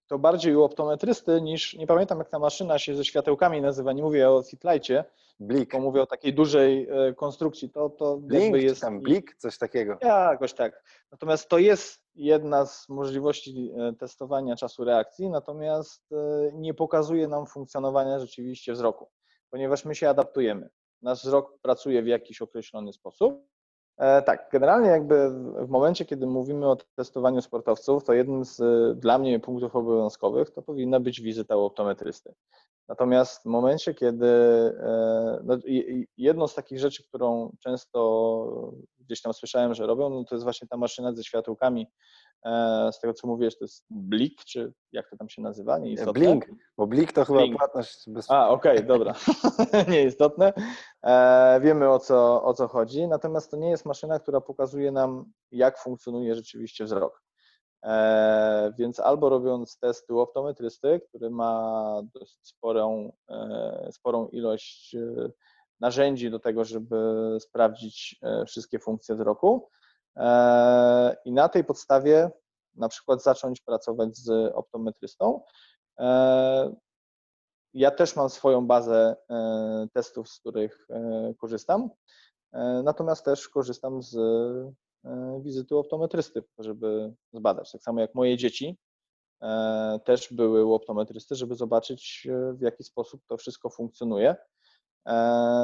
To 0.08 0.20
bardziej 0.20 0.56
u 0.56 0.64
optometrysty 0.64 1.42
niż, 1.42 1.74
nie 1.74 1.88
pamiętam 1.88 2.20
jak 2.20 2.30
ta 2.30 2.40
maszyna 2.40 2.80
się 2.80 2.96
ze 2.96 3.06
światełkami 3.06 3.62
nazywa, 3.62 3.94
nie 3.94 4.04
mówię 4.04 4.30
o 4.30 4.44
Fitlightie, 4.44 5.04
Blik, 5.40 5.70
tylko 5.70 5.80
mówię 5.80 6.02
o 6.02 6.06
takiej 6.06 6.34
dużej 6.34 6.88
e, 6.90 7.14
konstrukcji. 7.14 7.70
To, 7.70 7.90
to 7.90 8.18
blink, 8.18 8.56
jest 8.56 8.82
tam 8.82 9.02
blik, 9.02 9.36
coś 9.36 9.58
takiego. 9.58 9.98
Jakoś 10.02 10.54
tak. 10.54 10.84
Natomiast 11.12 11.50
to 11.50 11.58
jest 11.58 12.04
jedna 12.16 12.66
z 12.66 12.90
możliwości 12.90 13.72
e, 13.78 13.94
testowania 13.94 14.56
czasu 14.56 14.84
reakcji, 14.84 15.30
natomiast 15.30 16.12
e, 16.12 16.52
nie 16.54 16.74
pokazuje 16.74 17.28
nam 17.28 17.46
funkcjonowania 17.46 18.20
rzeczywiście 18.20 18.74
wzroku, 18.74 19.10
ponieważ 19.50 19.86
my 19.86 19.96
się 19.96 20.10
adaptujemy. 20.10 20.70
Nasz 21.02 21.24
wzrok 21.24 21.60
pracuje 21.62 22.04
w 22.04 22.08
jakiś 22.08 22.42
określony 22.42 22.94
sposób. 22.94 23.53
E, 23.98 24.22
Tak, 24.22 24.50
generalnie 24.52 24.90
jakby 24.90 25.30
w- 25.30 25.70
momencie, 25.70 26.06
kiedy 26.06 26.28
mówimy 26.28 26.68
o 26.70 26.78
testowaniu 26.96 27.42
sportowców, 27.42 28.04
to 28.04 28.14
jednym 28.14 28.46
z 28.46 28.60
e, 28.60 28.96
dla 28.96 29.18
mnie 29.18 29.40
punktów 29.40 29.76
obowiązkowych 29.76 30.52
to 30.52 30.62
powinna 30.62 31.00
być 31.00 31.22
wizyta 31.22 31.58
u 31.58 31.62
optometrysty. 31.62 32.34
Natomiast 32.88 33.42
w 33.42 33.46
momencie, 33.46 33.94
kiedy 33.94 34.28
e, 34.28 35.40
no, 35.44 35.58
jedną 36.18 36.48
z 36.48 36.56
takich 36.56 36.80
rzeczy, 36.80 37.04
którą 37.08 37.56
często 37.60 38.74
gdzieś 39.00 39.22
tam 39.22 39.34
słyszałem, 39.34 39.74
że 39.74 39.88
robią, 39.88 40.10
no 40.10 40.24
to 40.24 40.36
jest 40.36 40.44
właśnie 40.44 40.68
ta 40.68 40.78
maszyna 40.78 41.14
ze 41.14 41.24
światełkami. 41.24 41.88
E, 42.46 42.90
Z 42.92 43.00
tego 43.00 43.14
co 43.14 43.28
mówisz, 43.28 43.58
to 43.58 43.66
jest 43.66 43.86
blik, 43.90 44.44
czy 44.46 44.74
jak 44.92 45.10
to 45.10 45.18
tam 45.18 45.30
się 45.30 45.42
nazywa? 45.42 45.78
Nieistotne. 45.78 46.14
Blink, 46.14 46.46
bo 46.78 46.88
blik 46.88 47.12
to 47.12 47.26
chyba 47.26 47.40
Blink. 47.40 47.58
płatność 47.58 48.04
bez... 48.08 48.32
A, 48.32 48.50
okej, 48.50 48.86
dobra. 48.86 49.14
Nieistotne. 49.92 50.54
E, 51.04 51.60
wiemy 51.62 51.90
o 51.90 52.00
co, 52.00 52.44
o 52.44 52.54
co 52.54 52.68
chodzi, 52.68 53.08
natomiast 53.08 53.52
to 53.52 53.58
nie 53.58 53.70
jest 53.70 53.86
maszyna, 53.86 54.20
która 54.20 54.42
pokazuje 54.42 54.92
nam, 54.92 55.26
jak 55.52 55.80
funkcjonuje 55.80 56.36
rzeczywiście 56.36 56.84
wzrok. 56.84 57.24
E, 57.86 58.74
więc 58.80 59.00
albo 59.00 59.30
robiąc 59.30 59.80
testy 59.80 60.14
u 60.14 60.20
optometrysty, 60.20 61.02
który 61.10 61.30
ma 61.30 62.02
dosyć 62.14 62.48
sporą, 62.48 63.12
sporą 63.92 64.28
ilość 64.28 64.96
narzędzi 65.80 66.32
do 66.32 66.40
tego, 66.40 66.66
żeby 66.66 66.96
sprawdzić 67.40 68.20
wszystkie 68.48 68.80
funkcje 68.80 69.16
wzroku 69.16 69.70
i 71.26 71.32
na 71.32 71.50
tej 71.50 71.64
podstawie 71.64 72.32
na 72.76 72.90
przykład 72.90 73.24
zacząć 73.24 73.62
pracować 73.62 74.18
z 74.18 74.54
optometrystą. 74.56 75.42
E, 76.00 76.76
ja 77.74 77.92
też 77.92 78.16
mam 78.16 78.30
swoją 78.30 78.68
bazę 78.68 79.16
e, 79.30 79.88
testów, 79.94 80.30
z 80.30 80.40
których 80.40 80.88
e, 80.90 81.34
korzystam, 81.38 81.90
e, 82.54 82.82
natomiast 82.84 83.26
też 83.26 83.50
korzystam 83.50 84.04
z 84.04 84.16
e, 84.16 85.42
wizyty 85.44 85.78
optometrysty, 85.78 86.44
żeby 86.60 87.14
zbadać. 87.34 87.72
Tak 87.72 87.82
samo 87.82 88.02
jak 88.02 88.16
moje 88.16 88.38
dzieci 88.38 88.78
e, 89.42 90.00
też 90.06 90.34
były 90.34 90.66
u 90.66 90.74
optometrysty, 90.74 91.36
żeby 91.36 91.56
zobaczyć, 91.56 92.28
e, 92.32 92.54
w 92.54 92.62
jaki 92.62 92.84
sposób 92.84 93.22
to 93.28 93.38
wszystko 93.38 93.70
funkcjonuje, 93.70 94.30
e, 94.30 94.38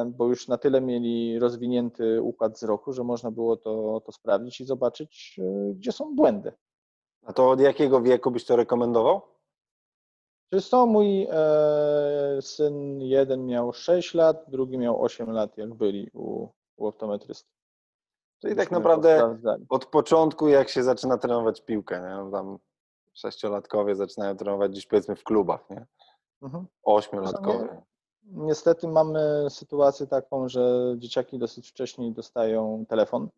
bo 0.06 0.28
już 0.28 0.47
na 0.47 0.58
tyle 0.58 0.82
mieli 0.82 1.39
rozwinięty 1.39 2.21
układ 2.21 2.54
wzroku, 2.54 2.93
że 2.93 3.04
można 3.04 3.32
było 3.32 3.58
to, 3.58 4.02
to 4.06 4.12
sprawdzić 4.12 4.62
i 4.62 4.65
zobaczyć, 4.65 5.39
e, 5.39 5.73
gdzie 5.73 5.91
są 5.91 6.15
błędy. 6.15 6.54
A 7.25 7.34
to 7.34 7.49
od 7.49 7.60
jakiego 7.60 8.02
wieku 8.02 8.32
byś 8.32 8.45
to 8.45 8.56
rekomendował? 8.56 9.21
Co, 10.62 10.86
mój 10.86 11.28
e, 11.32 12.41
syn 12.41 13.02
jeden 13.02 13.45
miał 13.45 13.73
6 13.73 14.13
lat, 14.13 14.45
drugi 14.47 14.78
miał 14.78 15.02
8 15.02 15.32
lat, 15.32 15.58
jak 15.58 15.73
byli 15.73 16.10
u, 16.13 16.47
u 16.78 16.88
optometrysty. 16.88 17.49
Czyli 18.41 18.56
tak 18.56 18.65
Myśmy 18.65 18.78
naprawdę 18.78 19.38
od 19.69 19.86
początku, 19.86 20.47
jak 20.47 20.69
się 20.69 20.84
zaczyna 20.84 21.17
trenować 21.17 21.62
piłkę, 21.62 22.02
nie? 22.02 22.15
No 22.23 22.32
Tam 22.32 22.58
sześciolatkowie 23.13 23.95
zaczynają 23.95 24.38
trenować 24.38 24.75
dziś 24.75 24.88
powiedzmy 24.88 25.15
w 25.15 25.23
klubach, 25.23 25.69
nie? 25.69 25.86
Mhm. 26.41 26.65
Ośmiolatkowie. 26.84 27.82
Niestety 28.23 28.88
mamy 28.88 29.45
sytuację 29.49 30.08
taką, 30.08 30.49
że 30.49 30.93
dzieciaki 30.97 31.39
dosyć 31.39 31.69
wcześnie 31.69 32.12
dostają 32.12 32.86
telefon 32.89 33.29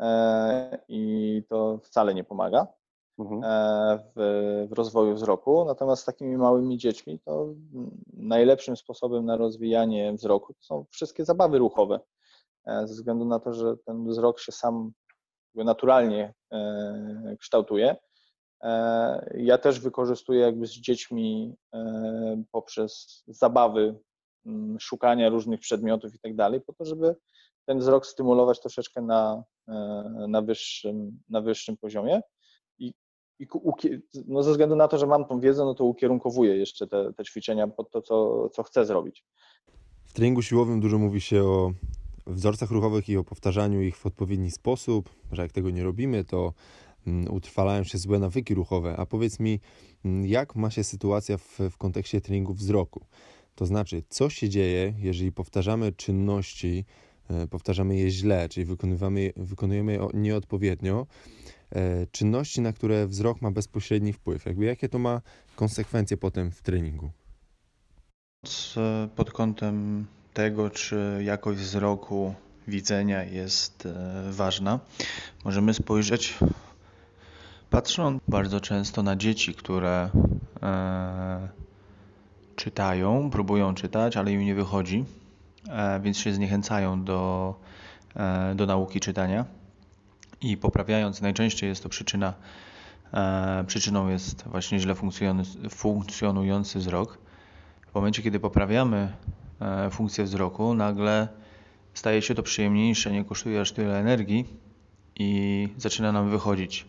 e, 0.00 0.78
i 0.88 1.42
to 1.48 1.78
wcale 1.82 2.14
nie 2.14 2.24
pomaga 2.24 2.66
Mhm. 3.18 3.44
e, 3.44 3.98
w, 4.16 4.68
rozwoju 4.72 5.14
wzroku. 5.14 5.64
Natomiast 5.64 6.02
z 6.02 6.04
takimi 6.04 6.36
małymi 6.36 6.78
dziećmi 6.78 7.20
to 7.24 7.48
najlepszym 8.12 8.76
sposobem 8.76 9.24
na 9.24 9.36
rozwijanie 9.36 10.12
wzroku 10.12 10.54
są 10.60 10.84
wszystkie 10.90 11.24
zabawy 11.24 11.58
ruchowe. 11.58 12.00
e, 12.66 12.86
Ze 12.86 12.94
względu 12.94 13.24
na 13.24 13.40
to, 13.40 13.52
że 13.52 13.76
ten 13.76 14.08
wzrok 14.08 14.40
się 14.40 14.52
sam 14.52 14.92
naturalnie 15.54 16.34
kształtuje. 17.38 17.96
E, 18.64 19.34
Ja 19.38 19.58
też 19.58 19.80
wykorzystuję 19.80 20.40
jakby 20.40 20.66
z 20.66 20.70
dziećmi 20.70 21.54
e, 21.74 22.42
poprzez 22.52 23.22
zabawy, 23.26 23.98
mm, 24.46 24.80
szukania 24.80 25.28
różnych 25.28 25.60
przedmiotów 25.60 26.14
i 26.14 26.18
tak 26.18 26.34
dalej, 26.34 26.60
po 26.60 26.72
to, 26.72 26.84
żeby 26.84 27.16
ten 27.66 27.78
wzrok 27.78 28.06
stymulować 28.06 28.60
troszeczkę 28.60 29.02
na, 29.02 29.44
e, 29.68 29.74
na, 30.28 30.42
wyższym, 30.42 31.20
na 31.28 31.40
wyższym 31.40 31.76
poziomie. 31.76 32.20
I, 32.78 32.92
i 33.38 33.46
no 34.26 34.42
ze 34.42 34.50
względu 34.50 34.76
na 34.76 34.88
to, 34.88 34.98
że 34.98 35.06
mam 35.06 35.24
tą 35.24 35.40
wiedzę, 35.40 35.64
no 35.64 35.74
to 35.74 35.84
ukierunkowuję 35.84 36.56
jeszcze 36.56 36.86
te, 36.86 37.12
te 37.12 37.24
ćwiczenia 37.24 37.68
pod 37.68 37.90
to, 37.90 38.02
co, 38.02 38.48
co 38.48 38.62
chcę 38.62 38.84
zrobić. 38.84 39.24
W 40.04 40.12
treningu 40.12 40.42
siłowym 40.42 40.80
dużo 40.80 40.98
mówi 40.98 41.20
się 41.20 41.44
o 41.44 41.72
wzorcach 42.26 42.70
ruchowych 42.70 43.08
i 43.08 43.16
o 43.16 43.24
powtarzaniu 43.24 43.82
ich 43.82 43.96
w 43.96 44.06
odpowiedni 44.06 44.50
sposób, 44.50 45.10
że 45.32 45.42
jak 45.42 45.52
tego 45.52 45.70
nie 45.70 45.84
robimy, 45.84 46.24
to 46.24 46.52
utrwalają 47.30 47.84
się 47.84 47.98
złe 47.98 48.18
nawyki 48.18 48.54
ruchowe. 48.54 48.96
A 48.96 49.06
powiedz 49.06 49.40
mi, 49.40 49.60
mm, 50.04 50.26
jak 50.26 50.56
ma 50.56 50.70
się 50.70 50.84
sytuacja 50.84 51.38
w, 51.38 51.58
w 51.70 51.76
kontekście 51.76 52.20
treningu 52.20 52.54
wzroku? 52.54 53.06
To 53.54 53.66
znaczy, 53.66 54.02
co 54.08 54.30
się 54.30 54.48
dzieje, 54.48 54.94
jeżeli 54.98 55.32
powtarzamy 55.32 55.92
czynności, 55.92 56.84
e, 57.30 57.46
powtarzamy 57.46 57.96
je 57.96 58.10
źle, 58.10 58.48
czyli 58.48 58.66
wykonywamy, 58.66 59.32
wykonujemy 59.36 59.92
je 59.92 60.08
nieodpowiednio, 60.14 61.06
e, 61.70 62.06
czynności, 62.06 62.60
na 62.60 62.72
które 62.72 63.06
wzrok 63.06 63.42
ma 63.42 63.50
bezpośredni 63.50 64.12
wpływ. 64.12 64.46
Jakby 64.46 64.64
jakie 64.64 64.88
to 64.88 64.98
ma 64.98 65.20
konsekwencje 65.56 66.16
potem 66.16 66.50
w 66.50 66.62
treningu? 66.62 67.10
Pod 69.16 69.32
kątem 69.32 70.06
tego, 70.34 70.70
czy 70.70 71.20
jakość 71.24 71.60
wzroku, 71.60 72.34
widzenia 72.68 73.24
jest 73.24 73.86
e, 73.86 74.32
ważna, 74.32 74.80
możemy 75.44 75.74
spojrzeć, 75.74 76.38
patrząc 77.74 78.22
bardzo 78.28 78.60
często 78.60 79.02
na 79.02 79.16
dzieci, 79.16 79.54
które 79.54 80.10
e, 80.62 81.48
czytają, 82.56 83.30
próbują 83.30 83.74
czytać, 83.74 84.16
ale 84.16 84.32
im 84.32 84.40
nie 84.40 84.54
wychodzi, 84.54 85.04
e, 85.68 86.00
więc 86.00 86.18
się 86.18 86.32
zniechęcają 86.32 87.04
do, 87.04 87.54
e, 88.16 88.54
do 88.54 88.66
nauki 88.66 89.00
czytania 89.00 89.44
i 90.40 90.56
poprawiając, 90.56 91.20
najczęściej 91.20 91.68
jest 91.68 91.82
to 91.82 91.88
przyczyna, 91.88 92.34
e, 93.14 93.64
przyczyną 93.66 94.08
jest 94.08 94.44
właśnie 94.44 94.78
źle 94.78 94.94
funkcjonujący, 94.94 95.70
funkcjonujący 95.70 96.78
wzrok. 96.78 97.18
W 97.90 97.94
momencie, 97.94 98.22
kiedy 98.22 98.40
poprawiamy 98.40 99.12
e, 99.60 99.90
funkcję 99.90 100.24
wzroku, 100.24 100.74
nagle 100.74 101.28
staje 101.94 102.22
się 102.22 102.34
to 102.34 102.42
przyjemniejsze, 102.42 103.12
nie 103.12 103.24
kosztuje 103.24 103.60
aż 103.60 103.72
tyle 103.72 103.98
energii 103.98 104.44
i 105.18 105.68
zaczyna 105.78 106.12
nam 106.12 106.30
wychodzić. 106.30 106.86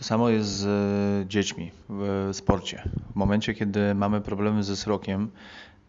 To 0.00 0.04
samo 0.04 0.28
jest 0.28 0.48
z 0.48 0.66
e, 0.66 1.28
dziećmi 1.28 1.70
w 1.88 2.28
sporcie. 2.32 2.82
W 3.12 3.16
momencie, 3.16 3.54
kiedy 3.54 3.94
mamy 3.94 4.20
problemy 4.20 4.62
ze 4.62 4.72
wzrokiem, 4.72 5.30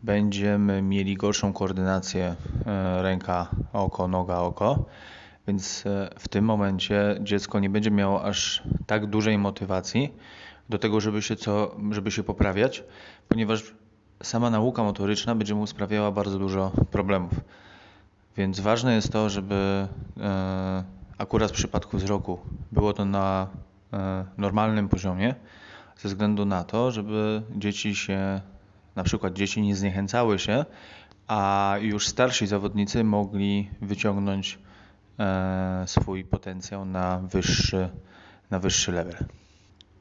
będziemy 0.03 0.81
mieli 0.81 1.15
gorszą 1.15 1.53
koordynację 1.53 2.35
e, 2.65 3.01
ręka, 3.01 3.47
oko, 3.73 4.07
noga, 4.07 4.37
oko. 4.37 4.85
Więc 5.47 5.83
e, 5.85 6.09
w 6.19 6.27
tym 6.27 6.45
momencie 6.45 7.19
dziecko 7.21 7.59
nie 7.59 7.69
będzie 7.69 7.91
miało 7.91 8.23
aż 8.23 8.63
tak 8.85 9.05
dużej 9.05 9.37
motywacji 9.37 10.13
do 10.69 10.77
tego, 10.77 11.01
żeby 11.01 11.21
się, 11.21 11.35
co, 11.35 11.75
żeby 11.91 12.11
się 12.11 12.23
poprawiać, 12.23 12.83
ponieważ 13.27 13.75
sama 14.23 14.49
nauka 14.49 14.83
motoryczna 14.83 15.35
będzie 15.35 15.55
mu 15.55 15.67
sprawiała 15.67 16.11
bardzo 16.11 16.39
dużo 16.39 16.71
problemów. 16.91 17.33
Więc 18.37 18.59
ważne 18.59 18.95
jest 18.95 19.11
to, 19.11 19.29
żeby 19.29 19.87
e, 20.19 20.83
akurat 21.17 21.51
w 21.51 21.53
przypadku 21.53 21.97
wzroku 21.97 22.39
było 22.71 22.93
to 22.93 23.05
na 23.05 23.47
e, 23.55 23.70
normalnym 24.37 24.89
poziomie, 24.89 25.35
ze 25.97 26.09
względu 26.09 26.45
na 26.45 26.63
to, 26.63 26.91
żeby 26.91 27.41
dzieci 27.55 27.95
się, 27.95 28.41
na 28.95 29.03
przykład 29.03 29.33
dzieci 29.33 29.61
nie 29.61 29.75
zniechęcały 29.75 30.39
się, 30.39 30.65
a 31.27 31.75
już 31.81 32.07
starsi 32.07 32.47
zawodnicy 32.47 33.03
mogli 33.03 33.69
wyciągnąć 33.81 34.59
e, 35.19 35.83
swój 35.87 36.23
potencjał 36.23 36.85
na 36.85 37.19
wyższy, 37.19 37.89
na 38.51 38.59
wyższy 38.59 38.91
level. 38.91 39.25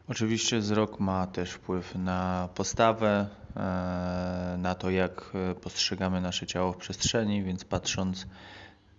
Oczywiście 0.08 0.58
wzrok 0.58 1.00
ma 1.00 1.26
też 1.26 1.50
wpływ 1.50 1.94
na 1.94 2.48
postawę, 2.54 3.28
e, 3.56 4.56
na 4.58 4.74
to 4.74 4.90
jak 4.90 5.32
e, 5.50 5.54
postrzegamy 5.54 6.20
nasze 6.20 6.46
ciało 6.46 6.72
w 6.72 6.76
przestrzeni, 6.76 7.42
więc 7.42 7.64
patrząc 7.64 8.26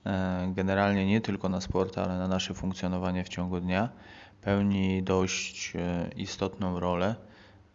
e, 0.06 0.52
generalnie 0.56 1.06
nie 1.06 1.22
tylko 1.22 1.50
na 1.50 1.62
sport, 1.62 1.98
ale 1.98 2.18
na 2.18 2.28
nasze 2.28 2.54
funkcjonowanie 2.54 3.24
w 3.24 3.30
ciągu 3.30 3.60
dnia, 3.60 3.90
pełni 4.42 5.04
dość 5.04 5.74
e, 5.76 6.10
istotną 6.16 6.80
rolę 6.80 7.16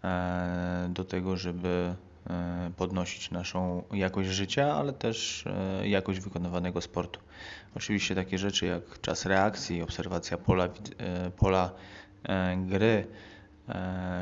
e, 0.05 0.88
do 0.90 1.05
tego, 1.05 1.37
żeby 1.37 1.94
e, 2.31 2.70
podnosić 2.76 3.31
naszą 3.31 3.83
jakość 3.92 4.29
życia, 4.29 4.74
ale 4.74 4.92
też 4.92 5.44
jakość 5.83 6.20
wykonywanego 6.20 6.81
sportu. 6.81 7.20
Oczywiście 7.76 8.14
takie 8.14 8.38
rzeczy 8.38 8.66
jak 8.66 9.00
czas 9.00 9.26
reakcji, 9.26 9.83
obserwacja 9.83 10.38
pola, 10.38 10.68
pola 11.37 11.70
gry, 12.57 13.07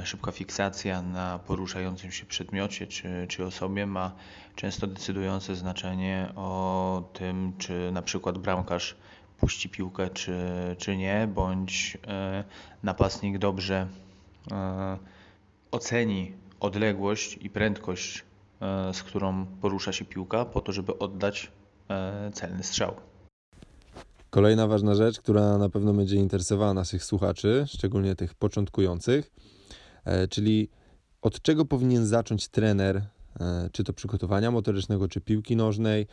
szybka 0.05 0.33
fiksacja 0.33 1.03
na 1.03 1.39
poruszającym 1.39 2.13
się 2.13 2.27
przedmiocie 2.27 2.87
czy, 2.87 3.27
czy 3.29 3.45
osobie 3.45 3.87
ma 3.87 4.13
często 4.57 4.87
decydujące 4.87 5.57
znaczenie 5.57 6.33
o 6.37 7.03
tym, 7.13 7.53
czy 7.59 7.91
na 7.93 8.03
przykład 8.03 8.39
bramkarz 8.39 8.97
puści 9.45 9.69
piłkę, 9.69 10.11
czy, 10.11 10.37
czy 10.79 10.97
nie, 10.97 11.29
bądź 11.35 11.99
e, 12.07 12.45
napastnik 12.83 13.39
dobrze 13.39 13.87
e, 14.53 14.99
oceni 15.71 16.33
odległość 16.61 17.39
i 17.41 17.51
prędkość, 17.51 18.25
e, 18.61 18.95
z 18.95 19.03
którą 19.03 19.47
porusza 19.47 19.93
się 19.93 20.05
piłka, 20.05 20.45
po 20.45 20.61
to, 20.61 20.73
żeby 20.73 20.99
oddać 20.99 21.53
celny 22.33 22.63
strzał. 22.63 22.95
Kolejna 24.31 24.67
ważna 24.67 24.95
rzecz, 24.95 25.21
która 25.21 25.59
na 25.59 25.69
pewno 25.69 25.95
będzie 25.95 26.17
interesowała 26.17 26.75
naszych 26.75 27.05
słuchaczy, 27.05 27.65
szczególnie 27.69 28.17
tych 28.17 28.35
początkujących, 28.35 29.31
czyli 30.31 30.69
od 31.23 31.43
czego 31.43 31.65
powinien 31.65 32.07
zacząć 32.07 32.49
trener, 32.49 33.03
czy 33.73 33.85
to 33.85 33.93
przygotowania 33.93 34.51
motorycznego, 34.51 35.09
czy 35.09 35.21
piłki 35.21 35.57
nożnej, 35.57 36.07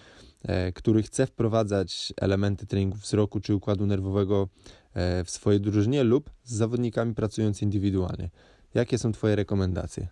e, 0.43 0.71
który 0.71 1.03
chce 1.03 1.27
wprowadzać 1.27 2.13
elementy 2.21 2.65
treningu 2.65 2.97
wzroku 2.97 3.39
czy 3.39 3.55
układu 3.55 3.85
nerwowego 3.85 4.47
e, 4.93 5.23
w 5.23 5.29
swojej 5.29 5.61
drużynie 5.61 6.03
lub 6.03 6.29
z 6.43 6.53
zawodnikami 6.55 7.15
pracując 7.15 7.61
indywidualnie. 7.61 8.29
Jakie 8.73 8.97
są 8.97 9.11
Twoje 9.11 9.35
rekomendacje? 9.35 10.07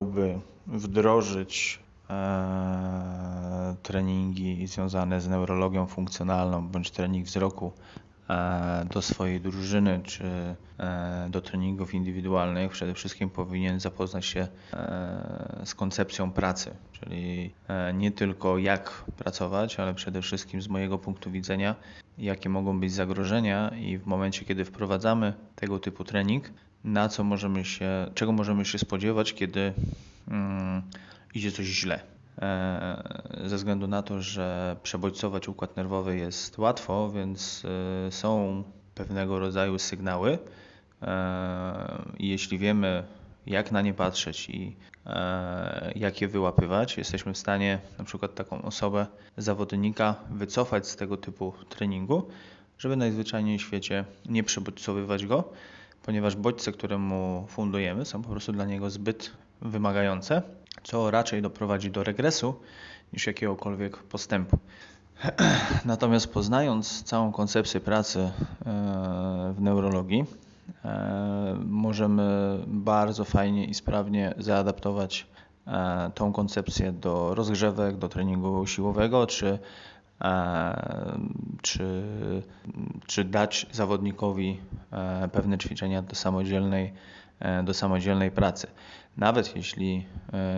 by 0.00 0.40
wdrożyć 0.66 1.80
e, 2.10 3.76
treningi 3.82 4.66
związane 4.66 5.20
z 5.20 5.28
neurologią 5.28 5.86
funkcjonalną 5.86 6.68
bądź 6.68 6.90
trening 6.90 7.26
wzroku 7.26 7.72
e, 7.76 8.07
do 8.90 9.02
swojej 9.02 9.40
drużyny 9.40 10.00
czy 10.04 10.24
e, 10.78 11.28
do 11.30 11.40
treningów 11.40 11.94
indywidualnych, 11.94 12.70
przede 12.70 12.94
wszystkim 12.94 13.30
powinien 13.30 13.80
zapoznać 13.80 14.26
się 14.26 14.48
e, 14.72 15.62
z 15.64 15.74
koncepcją 15.74 16.32
pracy, 16.32 16.76
czyli 16.92 17.50
e, 17.68 17.92
nie 17.94 18.10
tylko 18.12 18.58
jak 18.58 19.04
pracować, 19.16 19.80
ale 19.80 19.94
przede 19.94 20.22
wszystkim 20.22 20.62
z 20.62 20.68
mojego 20.68 20.98
punktu 20.98 21.30
widzenia, 21.30 21.74
jakie 22.18 22.48
mogą 22.48 22.80
być 22.80 22.92
zagrożenia 22.92 23.68
i 23.68 23.98
w 23.98 24.06
momencie, 24.06 24.44
kiedy 24.44 24.64
wprowadzamy 24.64 25.32
tego 25.54 25.78
typu 25.78 26.04
trening, 26.04 26.50
na 26.84 27.08
co 27.08 27.24
możemy 27.24 27.64
się, 27.64 28.10
czego 28.14 28.32
możemy 28.32 28.64
się 28.64 28.78
spodziewać, 28.78 29.34
kiedy 29.34 29.72
mm, 30.28 30.82
idzie 31.34 31.52
coś 31.52 31.66
źle. 31.66 32.17
E, 32.42 33.02
Ze 33.44 33.56
względu 33.56 33.86
na 33.86 34.02
to, 34.02 34.22
że 34.22 34.76
przebodźcować 34.82 35.48
układ 35.48 35.76
nerwowy 35.76 36.16
jest 36.16 36.58
łatwo, 36.58 37.10
więc 37.10 37.62
e, 38.08 38.12
są 38.12 38.62
pewnego 38.94 39.38
rodzaju 39.38 39.78
sygnały. 39.78 40.38
E, 41.02 42.02
i 42.18 42.28
Jeśli 42.28 42.58
wiemy, 42.58 43.04
jak 43.46 43.72
na 43.72 43.82
nie 43.82 43.94
patrzeć 43.94 44.50
i 44.50 44.76
e, 45.06 45.92
jak 45.96 46.20
je 46.20 46.28
wyłapywać, 46.28 46.98
jesteśmy 46.98 47.34
w 47.34 47.38
stanie 47.38 47.78
na 47.98 48.04
przykład 48.04 48.34
taką 48.34 48.62
osobę, 48.62 49.06
zawodnika 49.36 50.14
wycofać 50.30 50.88
z 50.88 50.96
tego 50.96 51.16
typu 51.16 51.52
treningu, 51.68 52.28
żeby 52.78 52.96
najzwyczajniej 52.96 53.58
w 53.58 53.62
świecie 53.62 54.04
nie 54.26 54.44
przebodźcowywać 54.44 55.26
go, 55.26 55.44
ponieważ 56.02 56.36
bodźce, 56.36 56.72
które 56.72 56.98
mu 56.98 57.46
fundujemy, 57.48 58.04
są 58.04 58.22
po 58.22 58.28
prostu 58.28 58.52
dla 58.52 58.64
niego 58.64 58.90
zbyt 58.90 59.32
wymagające, 59.62 60.42
co 60.82 61.10
raczej 61.10 61.42
doprowadzi 61.42 61.90
do 61.90 62.04
regresu 62.04 62.54
niż 63.12 63.26
jakiegokolwiek 63.26 63.96
postępu. 63.96 64.58
Natomiast 65.84 66.32
poznając 66.32 67.02
całą 67.02 67.32
koncepcję 67.32 67.80
pracy 67.80 68.20
e, 68.20 68.32
w 69.56 69.60
neurologii, 69.60 70.24
e, 70.84 71.56
możemy 71.66 72.58
bardzo 72.66 73.24
fajnie 73.24 73.64
i 73.64 73.74
sprawnie 73.74 74.34
zaadaptować 74.38 75.26
e, 75.66 76.10
tą 76.14 76.32
koncepcję 76.32 76.92
do 76.92 77.34
rozgrzewek, 77.34 77.96
do 77.96 78.08
treningu 78.08 78.66
siłowego, 78.66 79.26
czy, 79.26 79.58
czy, 81.62 82.02
czy 83.06 83.24
dać 83.24 83.66
zawodnikowi 83.72 84.60
pewne 85.32 85.58
ćwiczenia 85.58 86.02
do 86.02 86.14
samodzielnej, 86.14 86.92
do 87.64 87.74
samodzielnej 87.74 88.30
pracy. 88.30 88.66
Nawet 89.18 89.56
jeśli 89.56 90.06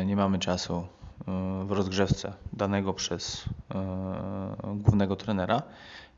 nie 0.06 0.16
mamy 0.16 0.38
czasu 0.38 0.86
w 1.66 1.70
rozgrzewce 1.70 2.32
danego 2.52 2.94
przez 2.94 3.44
e, 3.74 4.56
głównego 4.74 5.16
trenera, 5.16 5.62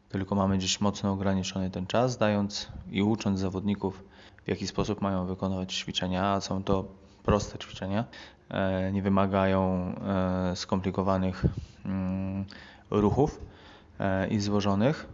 tylko 0.09 0.35
mamy 0.35 0.59
gdzieś 0.59 0.81
mocno 0.81 1.13
ograniczony 1.13 1.71
ten 1.71 1.87
czas, 1.87 2.19
dając 2.19 2.69
i 2.91 3.03
ucząc 3.03 3.41
zawodników, 3.41 4.05
w 4.45 4.49
jaki 4.49 4.67
sposób 4.67 5.01
mają 5.01 5.27
wykonywać 5.27 5.75
ćwiczenia, 5.75 6.41
są 6.41 6.65
to 6.65 6.85
proste 7.23 7.59
ćwiczenia, 7.59 8.05
e, 8.49 8.93
nie 8.93 9.03
wymagają 9.03 9.95
e, 10.51 10.57
skomplikowanych 10.57 11.45
mm, 11.85 12.45
ruchów 12.91 13.41
i 14.31 14.41
złożonych. 14.41 15.09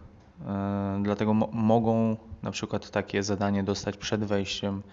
Dlatego 1.01 1.33
mogą 1.51 2.17
na 2.43 2.51
przykład 2.51 2.91
takie 2.91 3.23
zadanie 3.23 3.63
dostać 3.63 3.97
przed 3.97 4.23
wejściem 4.23 4.83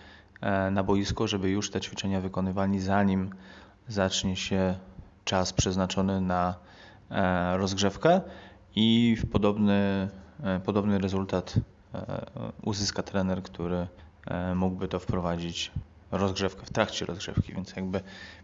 na 0.71 0.83
boisko, 0.83 1.27
żeby 1.27 1.51
już 1.51 1.71
te 1.71 1.81
ćwiczenia 1.81 2.21
wykonywali 2.21 2.81
zanim 2.81 3.31
zacznie 3.89 4.37
się 4.37 4.75
czas 5.25 5.53
przeznaczony 5.53 6.21
na 6.21 6.55
e, 7.11 7.57
rozgrzewkę 7.57 8.21
i 8.77 9.17
podobny, 9.33 10.09
e, 10.43 10.61
podobny 10.61 10.99
rezultat 10.99 11.55
e, 11.95 12.23
uzyska 12.63 13.03
trener, 13.03 13.43
który 13.43 13.87
mógłby 14.55 14.89
to 14.89 14.99
wprowadzić 14.99 15.71
rozgrzewkę 16.13 16.67
w 16.67 16.71
trakcie 16.71 17.07
rozgrzewki, 17.07 17.53
więc 17.55 17.77
jakby 17.77 18.01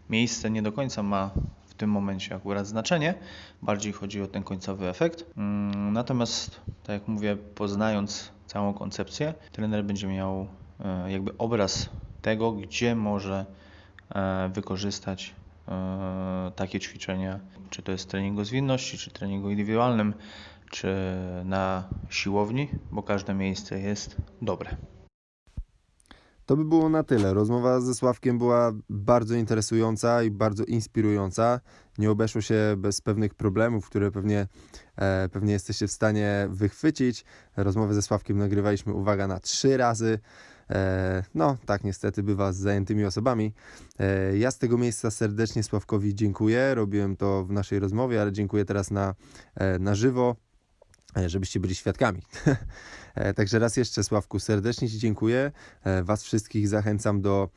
miejsce 0.09 0.49
nie 0.49 0.61
do 0.61 0.71
końca 0.71 1.03
ma 1.03 1.31
w 1.67 1.73
tym 1.73 1.89
momencie 1.89 2.35
akurat 2.35 2.67
znaczenie, 2.67 3.13
bardziej 3.61 3.93
chodzi 3.93 4.21
o 4.21 4.27
ten 4.27 4.43
końcowy 4.43 4.89
efekt. 4.89 5.25
Mm, 5.37 5.93
natomiast, 5.93 6.61
tak 6.83 6.93
jak 6.93 7.07
mówię, 7.07 7.35
poznając 7.35 8.31
całą 8.47 8.73
koncepcję, 8.73 9.33
trener 9.51 9.85
będzie 9.85 10.07
miał 10.07 10.47
jakby 11.07 11.37
obraz 11.37 11.89
tego, 12.21 12.51
gdzie 12.51 12.95
może 12.95 13.45
wykorzystać 14.53 15.35
E, 15.67 16.51
takie 16.55 16.79
ćwiczenia, 16.79 17.39
czy 17.69 17.81
to 17.81 17.91
jest 17.91 18.09
treningu 18.09 18.43
zwinności, 18.43 18.97
czy 18.97 19.11
treningu 19.11 19.49
indywidualnym, 19.49 20.13
czy 20.71 20.95
na 21.45 21.89
siłowni, 22.09 22.69
bo 22.91 23.03
każde 23.03 23.33
miejsce 23.33 23.79
jest 23.79 24.17
dobre. 24.41 24.75
To 26.45 26.57
by 26.57 26.65
było 26.65 26.89
na 26.89 27.03
tyle. 27.03 27.33
Rozmowa 27.33 27.81
ze 27.81 27.95
Sławkiem 27.95 28.37
była 28.37 28.71
bardzo 28.89 29.35
interesująca 29.35 30.23
i 30.23 30.31
bardzo 30.31 30.63
inspirująca. 30.63 31.59
Nie 31.97 32.11
obeszło 32.11 32.41
się 32.41 32.75
bez 32.77 33.01
pewnych 33.01 33.35
problemów, 33.35 33.89
które 33.89 34.11
pewnie, 34.11 34.47
e, 34.95 35.29
pewnie 35.29 35.53
jesteście 35.53 35.87
w 35.87 35.91
stanie 35.91 36.47
wychwycić. 36.49 37.25
Rozmowę 37.57 37.93
ze 37.93 38.01
Sławkiem 38.01 38.37
nagrywaliśmy, 38.37 38.93
uwaga, 38.93 39.27
na 39.27 39.39
trzy 39.39 39.77
razy. 39.77 40.19
E, 40.73 41.23
no, 41.35 41.57
tak 41.65 41.83
niestety 41.83 42.23
bywa 42.23 42.53
z 42.53 42.57
zajętymi 42.57 43.05
osobami. 43.05 43.53
E, 43.99 44.37
ja 44.37 44.51
z 44.51 44.57
tego 44.57 44.77
miejsca 44.77 45.11
serdecznie 45.11 45.63
Sławkowi 45.63 46.15
dziękuję. 46.15 46.75
Robiłem 46.75 47.15
to 47.15 47.45
w 47.45 47.51
naszej 47.51 47.79
rozmowie, 47.79 48.21
ale 48.21 48.31
dziękuję 48.31 48.65
teraz 48.65 48.91
na, 48.91 49.15
e, 49.55 49.79
na 49.79 49.95
żywo, 49.95 50.35
żebyście 51.27 51.59
byli 51.59 51.75
świadkami. 51.75 52.21
Także 53.35 53.59
raz 53.59 53.77
jeszcze, 53.77 54.03
Sławku, 54.03 54.39
serdecznie 54.39 54.89
Ci 54.89 54.99
dziękuję. 54.99 55.51
Was 56.03 56.23
wszystkich 56.23 56.67
zachęcam 56.67 57.21
do 57.21 57.49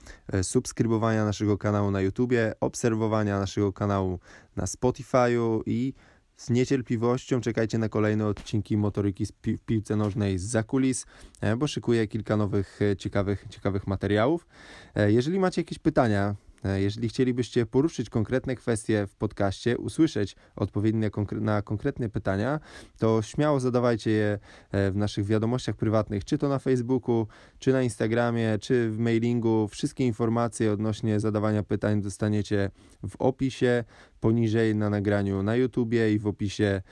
subskrybowania 0.42 1.24
naszego 1.24 1.58
kanału 1.58 1.90
na 1.90 2.00
YouTubie, 2.00 2.54
obserwowania 2.60 3.40
naszego 3.40 3.72
kanału 3.72 4.18
na 4.56 4.64
Spotify'u 4.64 5.60
i 5.66 5.94
z 6.36 6.50
niecierpliwością 6.50 7.40
czekajcie 7.40 7.78
na 7.78 7.88
kolejne 7.88 8.26
odcinki 8.26 8.76
motoryki 8.76 9.26
w 9.26 9.32
piłce 9.66 9.96
nożnej 9.96 10.38
z 10.38 10.42
zakulis, 10.42 11.06
e, 11.40 11.56
bo 11.56 11.66
szykuję 11.66 12.06
kilka 12.06 12.36
nowych 12.36 12.82
e, 12.82 12.96
ciekawych, 12.96 13.46
ciekawych 13.50 13.86
materiałów. 13.86 14.46
E, 14.94 15.12
jeżeli 15.12 15.38
macie 15.38 15.60
jakieś 15.60 15.78
pytania, 15.78 16.34
jeżeli 16.76 17.08
chcielibyście 17.08 17.66
poruszyć 17.66 18.10
konkretne 18.10 18.54
kwestie 18.54 19.06
w 19.06 19.14
podcaście, 19.14 19.78
usłyszeć 19.78 20.36
odpowiedzi 20.56 20.98
na 21.32 21.62
konkretne 21.62 22.08
pytania, 22.08 22.60
to 22.98 23.22
śmiało 23.22 23.60
zadawajcie 23.60 24.10
je 24.10 24.38
e, 24.72 24.90
w 24.90 24.96
naszych 24.96 25.24
wiadomościach 25.26 25.76
prywatnych, 25.76 26.24
czy 26.24 26.38
to 26.38 26.48
na 26.48 26.58
Facebooku, 26.58 27.26
czy 27.58 27.72
na 27.72 27.82
Instagramie, 27.82 28.58
czy 28.58 28.90
w 28.90 28.98
mailingu. 28.98 29.68
Wszystkie 29.68 30.06
informacje 30.06 30.72
odnośnie 30.72 31.20
zadawania 31.20 31.62
pytań 31.62 32.02
dostaniecie 32.02 32.70
w 33.08 33.16
opisie 33.18 33.84
poniżej 34.20 34.74
na 34.74 34.90
nagraniu 34.90 35.42
na 35.42 35.56
YouTubie 35.56 36.12
i 36.12 36.18
w 36.18 36.26
opisie 36.26 36.64
e, 36.64 36.82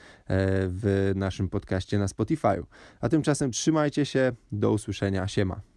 w 0.67 1.11
naszym 1.15 1.49
podcaście 1.49 1.99
na 1.99 2.07
Spotify. 2.07 2.63
A 3.01 3.09
tymczasem 3.09 3.51
trzymajcie 3.51 4.05
się, 4.05 4.31
do 4.51 4.71
usłyszenia, 4.71 5.27
siema. 5.27 5.74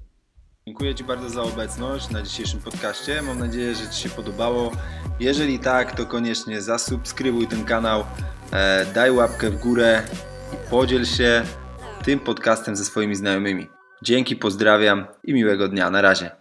Dziękuję 0.69 0.95
Ci 0.95 1.05
bardzo 1.05 1.31
za 1.31 1.43
obecność 1.43 2.11
na 2.11 2.23
dzisiejszym 2.23 2.61
podcaście. 2.61 3.23
Mam 3.23 3.39
nadzieję, 3.39 3.75
że 3.75 3.91
Ci 3.91 4.03
się 4.03 4.09
podobało. 4.09 4.73
Jeżeli 5.21 5.59
tak, 5.59 5.97
to 5.97 6.07
koniecznie 6.07 6.63
zasubskrybuj 6.63 7.47
ten 7.47 7.65
kanał, 7.65 8.05
e, 8.53 8.87
daj 8.95 9.11
łapkę 9.11 9.51
w 9.51 9.59
górę 9.59 10.03
i 10.53 10.71
podziel 10.71 11.05
się 11.05 11.43
tym 12.05 12.21
podcastem 12.21 12.77
ze 12.77 12.85
swoimi 12.85 13.15
znajomymi. 13.15 13.67
Dzięki, 14.03 14.37
pozdrawiam 14.37 15.07
i 15.25 15.35
miłego 15.35 15.69
dnia. 15.69 15.91
Na 15.91 16.03
razie. 16.03 16.38